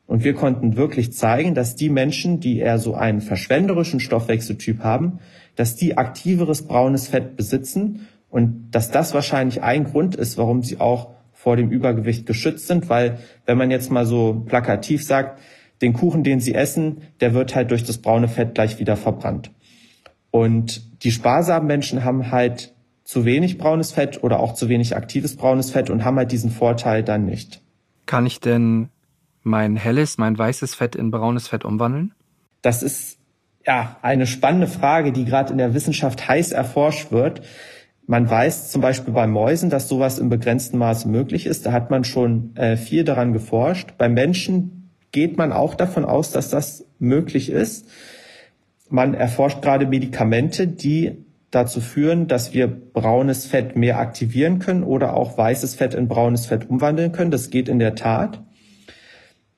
Und 0.08 0.24
wir 0.24 0.34
konnten 0.34 0.78
wirklich 0.78 1.12
zeigen, 1.12 1.56
dass 1.56 1.76
die 1.76 1.89
Menschen, 1.89 2.39
die 2.39 2.60
eher 2.60 2.80
so 2.80 2.96
einen 2.96 3.20
verschwenderischen 3.20 4.00
Stoffwechseltyp 4.00 4.80
haben, 4.80 5.20
dass 5.58 5.76
die 5.76 5.98
aktiveres 5.98 6.62
braunes 6.62 7.10
Fett 7.10 7.36
besitzen 7.36 8.08
und 8.30 8.70
dass 8.72 8.91
das 8.91 9.13
wahrscheinlich 9.13 9.62
ein 9.62 9.84
Grund 9.84 10.15
ist, 10.15 10.38
warum 10.38 10.63
sie 10.63 10.80
auch 10.80 11.10
vor 11.34 11.58
dem 11.58 11.70
Übergewicht 11.70 12.26
geschützt 12.26 12.68
sind, 12.68 12.88
weil 12.88 13.20
wenn 13.46 13.58
man 13.58 13.72
jetzt 13.72 13.91
mal 13.91 14.06
so 14.06 14.41
plakativ 14.46 15.04
sagt, 15.04 15.38
den 15.82 15.91
Kuchen, 15.91 16.24
den 16.24 16.39
sie 16.39 16.56
essen, 16.56 17.02
der 17.20 17.34
wird 17.34 17.56
halt 17.56 17.72
durch 17.72 17.84
das 17.84 17.98
braune 17.98 18.30
Fett 18.30 18.56
gleich 18.56 18.80
wieder 18.80 18.96
verbrannt. 18.96 19.52
Und 20.36 21.02
die 21.06 21.12
sparsamen 21.12 21.65
Menschen 21.65 22.04
haben 22.04 22.30
halt 22.30 22.74
zu 23.06 23.24
wenig 23.24 23.58
braunes 23.58 23.93
Fett 23.93 24.21
oder 24.21 24.41
auch 24.41 24.54
zu 24.54 24.67
wenig 24.67 24.93
aktives 24.93 25.38
braunes 25.38 25.71
Fett 25.71 25.89
und 25.89 26.04
haben 26.04 26.17
halt 26.17 26.34
diesen 26.34 26.52
Vorteil 26.52 27.04
dann 27.04 27.24
nicht. 27.24 27.62
Kann 28.06 28.26
ich 28.26 28.41
denn 28.41 28.89
mein 29.43 29.78
helles, 29.78 30.17
mein 30.17 30.38
weißes 30.38 30.76
Fett 30.76 30.98
in 30.98 31.10
braunes 31.10 31.48
Fett 31.48 31.63
umwandeln? 31.63 32.13
Das 32.62 32.84
ist 32.84 33.17
ja 33.65 33.95
eine 34.02 34.28
spannende 34.28 34.67
Frage, 34.67 35.13
die 35.13 35.24
gerade 35.24 35.54
in 35.54 35.58
der 35.58 35.74
Wissenschaft 35.74 36.28
heiß 36.28 36.52
erforscht 36.52 37.13
wird. 37.13 37.41
Man 38.06 38.30
weiß 38.30 38.71
zum 38.71 38.82
Beispiel 38.82 39.13
bei 39.13 39.28
Mäusen, 39.28 39.69
dass 39.69 39.88
sowas 39.88 40.19
im 40.19 40.28
begrenzten 40.28 40.78
Maße 40.78 41.08
möglich 41.08 41.45
ist. 41.45 41.65
Da 41.65 41.71
hat 41.71 41.91
man 41.91 42.04
schon 42.04 42.54
äh, 42.58 42.76
viel 42.76 43.06
daran 43.06 43.32
geforscht. 43.32 43.93
Bei 43.98 44.10
Menschen 44.10 44.91
geht 45.13 45.38
man 45.38 45.54
auch 45.54 45.76
davon 45.76 46.04
aus, 46.04 46.32
dass 46.32 46.50
das 46.50 46.84
möglich 47.00 47.50
ist. 47.50 47.88
Man 48.95 49.13
erforscht 49.13 49.62
gerade 49.62 49.88
Medikamente, 49.88 50.67
die 50.67 51.17
dazu 51.51 51.81
führen, 51.81 52.29
dass 52.29 52.53
wir 52.53 52.67
braunes 52.67 53.45
Fett 53.45 53.75
mehr 53.75 53.99
aktivieren 53.99 54.60
können 54.60 54.84
oder 54.84 55.17
auch 55.17 55.38
weißes 55.38 55.75
Fett 55.75 55.93
in 55.93 56.08
braunes 56.08 56.45
Fett 56.45 56.69
umwandeln 56.69 57.12
können. 57.12 57.29
Das 57.29 57.49
geht 57.49 57.67
in 57.67 57.79
der 57.79 57.95
Tat. 57.95 58.41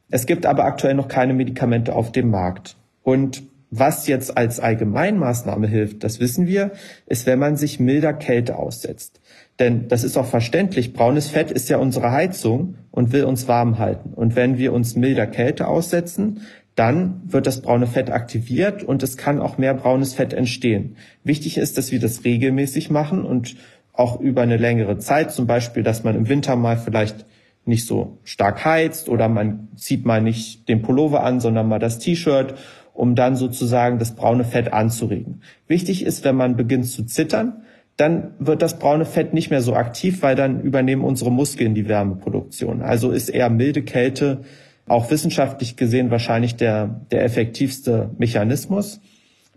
Es 0.10 0.26
gibt 0.26 0.48
aber 0.48 0.66
aktuell 0.66 0.96
noch 0.96 1.08
keine 1.08 1.36
Medikamente 1.36 1.94
auf 1.94 2.12
dem 2.12 2.32
Markt. 2.32 2.78
Und 3.04 3.44
was 3.70 4.08
jetzt 4.08 4.36
als 4.36 4.60
Allgemeinmaßnahme 4.60 5.68
hilft, 5.68 6.04
das 6.04 6.20
wissen 6.20 6.48
wir, 6.48 6.72
ist, 7.06 7.28
wenn 7.28 7.38
man 7.38 7.58
sich 7.58 7.80
milder 7.80 8.14
Kälte 8.14 8.56
aussetzt. 8.56 9.20
Denn 9.60 9.88
das 9.88 10.04
ist 10.04 10.18
auch 10.18 10.26
verständlich. 10.26 10.94
Braunes 10.94 11.28
Fett 11.28 11.52
ist 11.52 11.70
ja 11.70 11.78
unsere 11.78 12.12
Heizung 12.12 12.76
und 12.90 13.12
will 13.12 13.26
uns 13.26 13.48
warm 13.48 13.78
halten. 13.78 14.14
Und 14.16 14.36
wenn 14.36 14.58
wir 14.58 14.74
uns 14.74 14.96
milder 14.96 15.28
Kälte 15.28 15.68
aussetzen, 15.68 16.42
dann 16.78 17.24
wird 17.26 17.48
das 17.48 17.62
braune 17.62 17.88
Fett 17.88 18.12
aktiviert 18.12 18.84
und 18.84 19.02
es 19.02 19.18
kann 19.18 19.42
auch 19.42 19.58
mehr 19.58 19.74
braunes 19.74 20.14
Fett 20.14 20.32
entstehen. 20.32 20.96
Wichtig 21.24 21.58
ist, 21.58 21.76
dass 21.76 21.92
wir 21.92 22.00
das 22.00 22.24
regelmäßig 22.24 22.92
machen 22.92 23.26
und 23.26 23.56
auch 23.94 24.22
über 24.22 24.44
eine 24.44 24.58
längere 24.58 25.00
Zeit, 25.00 25.32
zum 25.32 25.48
Beispiel, 25.48 25.82
dass 25.82 26.04
man 26.04 26.16
im 26.16 26.30
Winter 26.30 26.56
mal 26.56 26.78
vielleicht 26.78 27.26
nicht 27.66 27.88
so 27.88 28.20
stark 28.24 28.64
heizt 28.64 29.10
oder 29.10 29.28
man 29.28 29.70
zieht 29.76 30.06
mal 30.06 30.22
nicht 30.22 30.70
den 30.70 30.84
Pullover 30.84 31.24
an, 31.24 31.40
sondern 31.40 31.68
mal 31.68 31.80
das 31.80 31.98
T-Shirt, 31.98 32.54
um 32.94 33.16
dann 33.16 33.36
sozusagen 33.36 33.98
das 33.98 34.14
braune 34.14 34.44
Fett 34.44 34.72
anzuregen. 34.72 35.42
Wichtig 35.68 36.06
ist, 36.06 36.24
wenn 36.26 36.36
man 36.36 36.58
beginnt 36.58 36.86
zu 36.86 37.06
zittern, 37.06 37.64
dann 37.96 38.36
wird 38.38 38.62
das 38.62 38.78
braune 38.78 39.06
Fett 39.06 39.34
nicht 39.34 39.50
mehr 39.50 39.64
so 39.64 39.74
aktiv, 39.74 40.22
weil 40.22 40.36
dann 40.36 40.62
übernehmen 40.62 41.04
unsere 41.04 41.32
Muskeln 41.32 41.74
die 41.74 41.88
Wärmeproduktion. 41.88 42.84
Also 42.84 43.10
ist 43.10 43.30
eher 43.30 43.50
milde 43.50 43.82
Kälte 43.82 44.42
auch 44.88 45.12
wissenschaftlich 45.12 45.76
gesehen 45.76 46.12
wahrscheinlich 46.12 46.56
der, 46.56 47.02
der 47.12 47.24
effektivste 47.24 48.12
Mechanismus. 48.18 49.02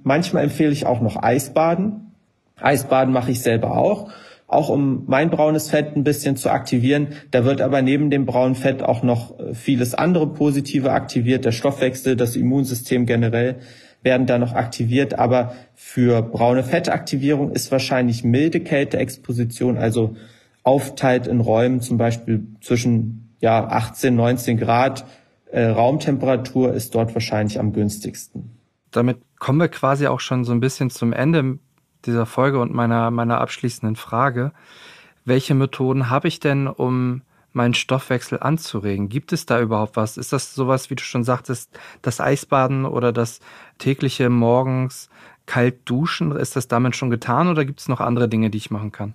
Manchmal 0.02 0.44
empfehle 0.44 0.72
ich 0.72 0.86
auch 0.86 1.00
noch 1.00 1.22
Eisbaden. 1.22 2.12
Eisbaden 2.60 3.12
mache 3.12 3.30
ich 3.30 3.40
selber 3.40 3.76
auch, 3.76 4.10
auch 4.46 4.68
um 4.68 5.04
mein 5.06 5.30
braunes 5.30 5.70
Fett 5.70 5.96
ein 5.96 6.04
bisschen 6.04 6.36
zu 6.36 6.50
aktivieren. 6.50 7.08
Da 7.30 7.44
wird 7.44 7.60
aber 7.60 7.82
neben 7.82 8.10
dem 8.10 8.26
braunen 8.26 8.54
Fett 8.54 8.82
auch 8.82 9.02
noch 9.02 9.38
äh, 9.38 9.54
vieles 9.54 9.94
andere 9.94 10.26
Positive 10.26 10.90
aktiviert. 10.92 11.44
Der 11.44 11.52
Stoffwechsel, 11.52 12.16
das 12.16 12.36
Immunsystem 12.36 13.06
generell 13.06 13.56
werden 14.02 14.26
da 14.26 14.38
noch 14.38 14.54
aktiviert. 14.54 15.18
Aber 15.18 15.54
für 15.74 16.22
braune 16.22 16.64
Fettaktivierung 16.64 17.52
ist 17.52 17.70
wahrscheinlich 17.70 18.24
milde 18.24 18.60
Kälteexposition, 18.60 19.78
also 19.78 20.16
aufteilt 20.62 21.26
in 21.26 21.40
Räumen 21.40 21.80
zum 21.80 21.96
Beispiel 21.96 22.46
zwischen 22.60 23.34
ja, 23.40 23.66
18, 23.66 24.14
19 24.14 24.58
Grad 24.58 25.04
äh, 25.52 25.66
Raumtemperatur 25.66 26.72
ist 26.72 26.94
dort 26.94 27.14
wahrscheinlich 27.14 27.58
am 27.58 27.72
günstigsten. 27.72 28.56
Damit 28.90 29.18
kommen 29.38 29.60
wir 29.60 29.68
quasi 29.68 30.06
auch 30.06 30.20
schon 30.20 30.44
so 30.44 30.52
ein 30.52 30.60
bisschen 30.60 30.90
zum 30.90 31.12
Ende 31.12 31.58
dieser 32.04 32.26
Folge 32.26 32.60
und 32.60 32.72
meiner, 32.72 33.10
meiner 33.10 33.40
abschließenden 33.40 33.96
Frage. 33.96 34.52
Welche 35.24 35.54
Methoden 35.54 36.10
habe 36.10 36.28
ich 36.28 36.40
denn, 36.40 36.66
um 36.66 37.22
meinen 37.52 37.74
Stoffwechsel 37.74 38.38
anzuregen? 38.40 39.08
Gibt 39.08 39.32
es 39.32 39.44
da 39.44 39.60
überhaupt 39.60 39.96
was? 39.96 40.16
Ist 40.16 40.32
das 40.32 40.54
sowas, 40.54 40.90
wie 40.90 40.94
du 40.94 41.02
schon 41.02 41.24
sagtest, 41.24 41.70
das 42.00 42.20
Eisbaden 42.20 42.84
oder 42.84 43.12
das 43.12 43.40
tägliche 43.78 44.30
morgens 44.30 45.10
kalt 45.46 45.80
duschen? 45.84 46.32
Ist 46.32 46.56
das 46.56 46.68
damit 46.68 46.96
schon 46.96 47.10
getan 47.10 47.48
oder 47.48 47.64
gibt 47.64 47.80
es 47.80 47.88
noch 47.88 48.00
andere 48.00 48.28
Dinge, 48.28 48.50
die 48.50 48.58
ich 48.58 48.70
machen 48.70 48.92
kann? 48.92 49.14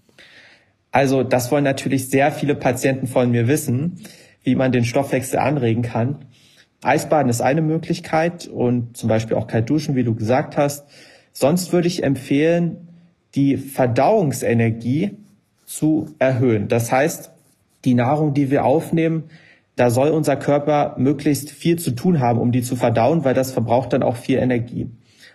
Also 0.91 1.23
das 1.23 1.51
wollen 1.51 1.63
natürlich 1.63 2.09
sehr 2.09 2.31
viele 2.31 2.55
Patienten 2.55 3.07
von 3.07 3.31
mir 3.31 3.47
wissen 3.47 4.01
wie 4.45 4.55
man 4.55 4.71
den 4.71 4.85
Stoffwechsel 4.85 5.39
anregen 5.39 5.81
kann. 5.81 6.19
Eisbaden 6.81 7.29
ist 7.29 7.41
eine 7.41 7.61
Möglichkeit 7.61 8.47
und 8.47 8.95
zum 8.95 9.09
Beispiel 9.09 9.35
auch 9.35 9.47
kalt 9.47 9.69
duschen, 9.69 9.95
wie 9.95 10.03
du 10.03 10.15
gesagt 10.15 10.55
hast. 10.55 10.85
Sonst 11.33 11.73
würde 11.73 11.87
ich 11.87 12.03
empfehlen, 12.03 12.87
die 13.33 13.57
Verdauungsenergie 13.57 15.17
zu 15.65 16.15
erhöhen. 16.19 16.67
Das 16.67 16.91
heißt, 16.91 17.31
die 17.83 17.95
Nahrung, 17.95 18.33
die 18.33 18.51
wir 18.51 18.63
aufnehmen, 18.65 19.25
da 19.75 19.89
soll 19.89 20.09
unser 20.09 20.37
Körper 20.37 20.95
möglichst 20.97 21.51
viel 21.51 21.77
zu 21.77 21.91
tun 21.91 22.19
haben, 22.19 22.39
um 22.39 22.51
die 22.51 22.61
zu 22.61 22.75
verdauen, 22.75 23.25
weil 23.25 23.33
das 23.33 23.51
verbraucht 23.51 23.91
dann 23.91 24.03
auch 24.03 24.15
viel 24.15 24.37
Energie. 24.37 24.89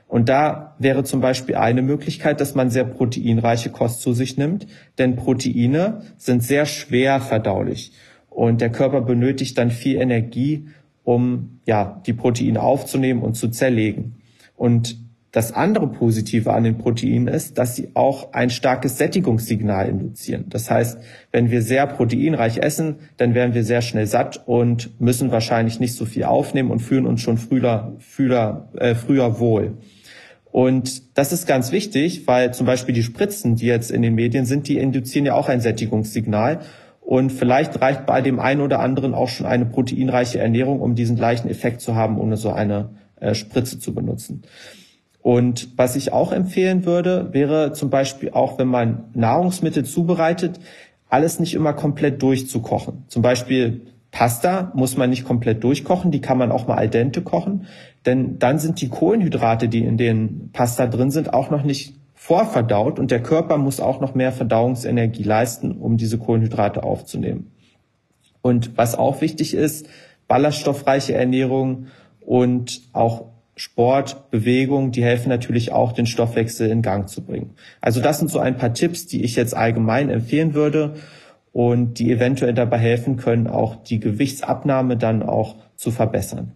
Und 0.09 0.29
da 0.29 0.75
wäre 0.79 1.05
zum 1.05 1.21
Beispiel 1.21 1.57
eine 1.57 1.83
Möglichkeit, 1.83 2.41
dass 2.41 2.55
man 2.55 2.71
sehr 2.71 2.85
proteinreiche 2.85 3.71
Kost 3.71 4.01
zu 4.01 4.13
sich 4.13 4.39
nimmt, 4.39 4.67
denn 4.99 5.15
Proteine 5.15 6.01
sind 6.17 6.43
sehr 6.43 6.67
schwer 6.67 7.21
verdaulich. 7.21 7.93
Und 8.41 8.63
der 8.63 8.71
Körper 8.71 9.03
benötigt 9.03 9.59
dann 9.59 9.71
viel 9.71 10.01
Energie, 10.01 10.69
um 11.05 11.61
ja, 11.67 12.01
die 12.07 12.15
Proteine 12.15 12.63
aufzunehmen 12.63 13.21
und 13.21 13.35
zu 13.35 13.49
zerlegen. 13.49 14.15
Und 14.57 14.97
das 15.31 15.53
andere 15.53 15.89
Positive 15.89 16.51
an 16.51 16.65
den 16.65 16.79
Proteinen 16.79 17.29
ist, 17.29 17.59
dass 17.59 17.77
sie 17.77 17.91
auch 17.93 18.33
ein 18.33 18.49
starkes 18.49 18.97
Sättigungssignal 18.97 19.91
induzieren. 19.91 20.47
Das 20.49 20.71
heißt, 20.71 20.99
wenn 21.33 21.51
wir 21.51 21.61
sehr 21.61 21.87
proteinreich 21.87 22.57
essen, 22.57 23.01
dann 23.19 23.35
werden 23.35 23.53
wir 23.53 23.63
sehr 23.63 23.83
schnell 23.83 24.07
satt 24.07 24.43
und 24.47 24.99
müssen 24.99 25.31
wahrscheinlich 25.31 25.79
nicht 25.79 25.93
so 25.93 26.07
viel 26.07 26.25
aufnehmen 26.25 26.71
und 26.71 26.81
fühlen 26.81 27.05
uns 27.05 27.21
schon 27.21 27.37
früher, 27.37 27.99
früher, 27.99 28.71
äh, 28.79 28.95
früher 28.95 29.39
wohl. 29.39 29.77
Und 30.51 31.17
das 31.19 31.33
ist 31.33 31.47
ganz 31.47 31.73
wichtig, 31.73 32.27
weil 32.27 32.55
zum 32.55 32.67
Beispiel 32.67 32.95
die 32.95 33.03
Spritzen, 33.03 33.57
die 33.57 33.67
jetzt 33.67 33.91
in 33.91 34.01
den 34.01 34.15
Medien 34.15 34.47
sind, 34.47 34.67
die 34.67 34.79
induzieren 34.79 35.27
ja 35.27 35.35
auch 35.35 35.51
ein 35.51 35.61
Sättigungssignal. 35.61 36.61
Und 37.11 37.31
vielleicht 37.31 37.81
reicht 37.81 38.07
bei 38.07 38.21
dem 38.21 38.39
einen 38.39 38.61
oder 38.61 38.79
anderen 38.79 39.15
auch 39.15 39.27
schon 39.27 39.45
eine 39.45 39.67
proteinreiche 39.67 40.39
Ernährung, 40.39 40.81
um 40.81 40.95
diesen 40.95 41.17
gleichen 41.17 41.51
Effekt 41.51 41.81
zu 41.81 41.97
haben, 41.97 42.21
ohne 42.21 42.37
so 42.37 42.53
eine 42.53 42.91
äh, 43.17 43.35
Spritze 43.35 43.81
zu 43.81 43.93
benutzen. 43.93 44.43
Und 45.21 45.77
was 45.77 45.97
ich 45.97 46.13
auch 46.13 46.31
empfehlen 46.31 46.85
würde, 46.85 47.31
wäre 47.33 47.73
zum 47.73 47.91
Beispiel 47.91 48.31
auch, 48.31 48.61
wenn 48.61 48.69
man 48.69 49.07
Nahrungsmittel 49.13 49.85
zubereitet, 49.85 50.61
alles 51.09 51.41
nicht 51.41 51.55
immer 51.55 51.73
komplett 51.73 52.23
durchzukochen. 52.23 53.03
Zum 53.09 53.23
Beispiel 53.23 53.89
Pasta 54.13 54.71
muss 54.77 54.97
man 54.97 55.11
nicht 55.11 55.25
komplett 55.25 55.65
durchkochen, 55.65 56.13
die 56.13 56.21
kann 56.21 56.39
man 56.39 56.53
auch 56.53 56.69
mal 56.69 56.77
al 56.77 56.89
dente 56.89 57.23
kochen, 57.23 57.67
denn 58.07 58.39
dann 58.39 58.61
sind 58.61 58.81
die 58.81 58.89
Kohlenhydrate, 58.89 59.69
die 59.69 59.85
in 59.85 59.97
den 59.97 60.51
Pasta 60.53 60.87
drin 60.87 61.11
sind, 61.11 61.35
auch 61.35 61.51
noch 61.51 61.65
nicht 61.65 62.00
vorverdaut 62.21 62.99
und 62.99 63.11
der 63.11 63.23
Körper 63.23 63.57
muss 63.57 63.81
auch 63.81 63.99
noch 64.03 64.15
mehr 64.15 64.31
Verdauungsenergie 64.31 65.23
leisten, 65.23 65.73
um 65.73 65.97
diese 65.97 66.19
Kohlenhydrate 66.19 66.83
aufzunehmen. 66.83 67.51
Und 68.43 68.77
was 68.77 68.95
auch 68.95 69.23
wichtig 69.23 69.55
ist, 69.55 69.89
ballaststoffreiche 70.29 71.15
Ernährung 71.15 71.87
und 72.21 72.83
auch 72.93 73.25
Sport, 73.57 74.31
Bewegung, 74.31 74.93
die 74.93 75.03
helfen 75.03 75.31
natürlich 75.31 75.73
auch, 75.73 75.93
den 75.93 76.05
Stoffwechsel 76.05 76.71
in 76.71 76.83
Gang 76.83 77.09
zu 77.09 77.25
bringen. 77.25 77.55
Also 77.81 78.03
das 78.03 78.19
sind 78.19 78.31
so 78.31 78.39
ein 78.39 78.59
paar 78.59 78.75
Tipps, 78.75 79.07
die 79.07 79.25
ich 79.25 79.35
jetzt 79.35 79.57
allgemein 79.57 80.11
empfehlen 80.11 80.53
würde 80.53 80.97
und 81.53 81.99
die 81.99 82.13
eventuell 82.13 82.53
dabei 82.53 82.77
helfen 82.77 83.17
können, 83.17 83.47
auch 83.47 83.83
die 83.83 83.99
Gewichtsabnahme 83.99 84.99
dann 84.99 85.23
auch 85.23 85.57
zu 85.75 85.91
verbessern. 85.91 86.53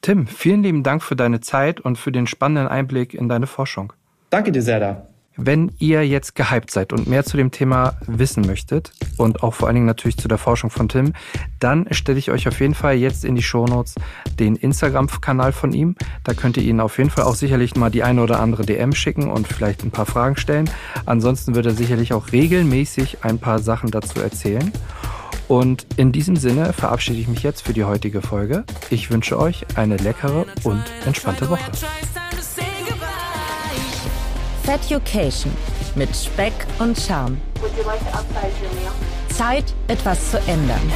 Tim, 0.00 0.26
vielen 0.26 0.62
lieben 0.62 0.82
Dank 0.82 1.02
für 1.02 1.16
deine 1.16 1.40
Zeit 1.40 1.80
und 1.80 1.98
für 1.98 2.12
den 2.12 2.26
spannenden 2.26 2.66
Einblick 2.66 3.12
in 3.12 3.28
deine 3.28 3.46
Forschung. 3.46 3.92
Danke 4.32 4.50
dir 4.50 4.62
sehr 4.62 4.80
da. 4.80 5.06
Wenn 5.36 5.72
ihr 5.78 6.08
jetzt 6.08 6.34
gehypt 6.34 6.70
seid 6.70 6.94
und 6.94 7.06
mehr 7.06 7.22
zu 7.22 7.36
dem 7.36 7.50
Thema 7.50 7.98
wissen 8.06 8.46
möchtet 8.46 8.92
und 9.18 9.42
auch 9.42 9.52
vor 9.52 9.68
allen 9.68 9.74
Dingen 9.74 9.86
natürlich 9.86 10.16
zu 10.16 10.26
der 10.26 10.38
Forschung 10.38 10.70
von 10.70 10.88
Tim, 10.88 11.12
dann 11.60 11.86
stelle 11.90 12.18
ich 12.18 12.30
euch 12.30 12.48
auf 12.48 12.58
jeden 12.58 12.72
Fall 12.72 12.94
jetzt 12.94 13.26
in 13.26 13.34
die 13.34 13.42
Shownotes 13.42 13.94
den 14.38 14.56
Instagram-Kanal 14.56 15.52
von 15.52 15.74
ihm. 15.74 15.96
Da 16.24 16.32
könnt 16.32 16.56
ihr 16.56 16.62
ihn 16.62 16.80
auf 16.80 16.96
jeden 16.96 17.10
Fall 17.10 17.24
auch 17.24 17.34
sicherlich 17.34 17.76
mal 17.76 17.90
die 17.90 18.02
eine 18.02 18.22
oder 18.22 18.40
andere 18.40 18.64
DM 18.64 18.94
schicken 18.94 19.30
und 19.30 19.46
vielleicht 19.46 19.84
ein 19.84 19.90
paar 19.90 20.06
Fragen 20.06 20.36
stellen. 20.36 20.70
Ansonsten 21.04 21.54
wird 21.54 21.66
er 21.66 21.72
sicherlich 21.72 22.14
auch 22.14 22.32
regelmäßig 22.32 23.24
ein 23.24 23.38
paar 23.38 23.58
Sachen 23.58 23.90
dazu 23.90 24.18
erzählen. 24.18 24.72
Und 25.46 25.86
in 25.96 26.12
diesem 26.12 26.36
Sinne 26.36 26.72
verabschiede 26.72 27.20
ich 27.20 27.28
mich 27.28 27.42
jetzt 27.42 27.66
für 27.66 27.74
die 27.74 27.84
heutige 27.84 28.22
Folge. 28.22 28.64
Ich 28.88 29.10
wünsche 29.10 29.38
euch 29.38 29.66
eine 29.74 29.98
leckere 29.98 30.46
und 30.64 30.82
entspannte 31.04 31.50
Woche. 31.50 31.70
Feducation 34.64 35.52
mit 35.96 36.14
Speck 36.14 36.52
und 36.78 36.96
Charme. 36.96 37.40
Zeit, 39.28 39.64
etwas 39.88 40.30
zu 40.30 40.38
ändern. 40.46 40.92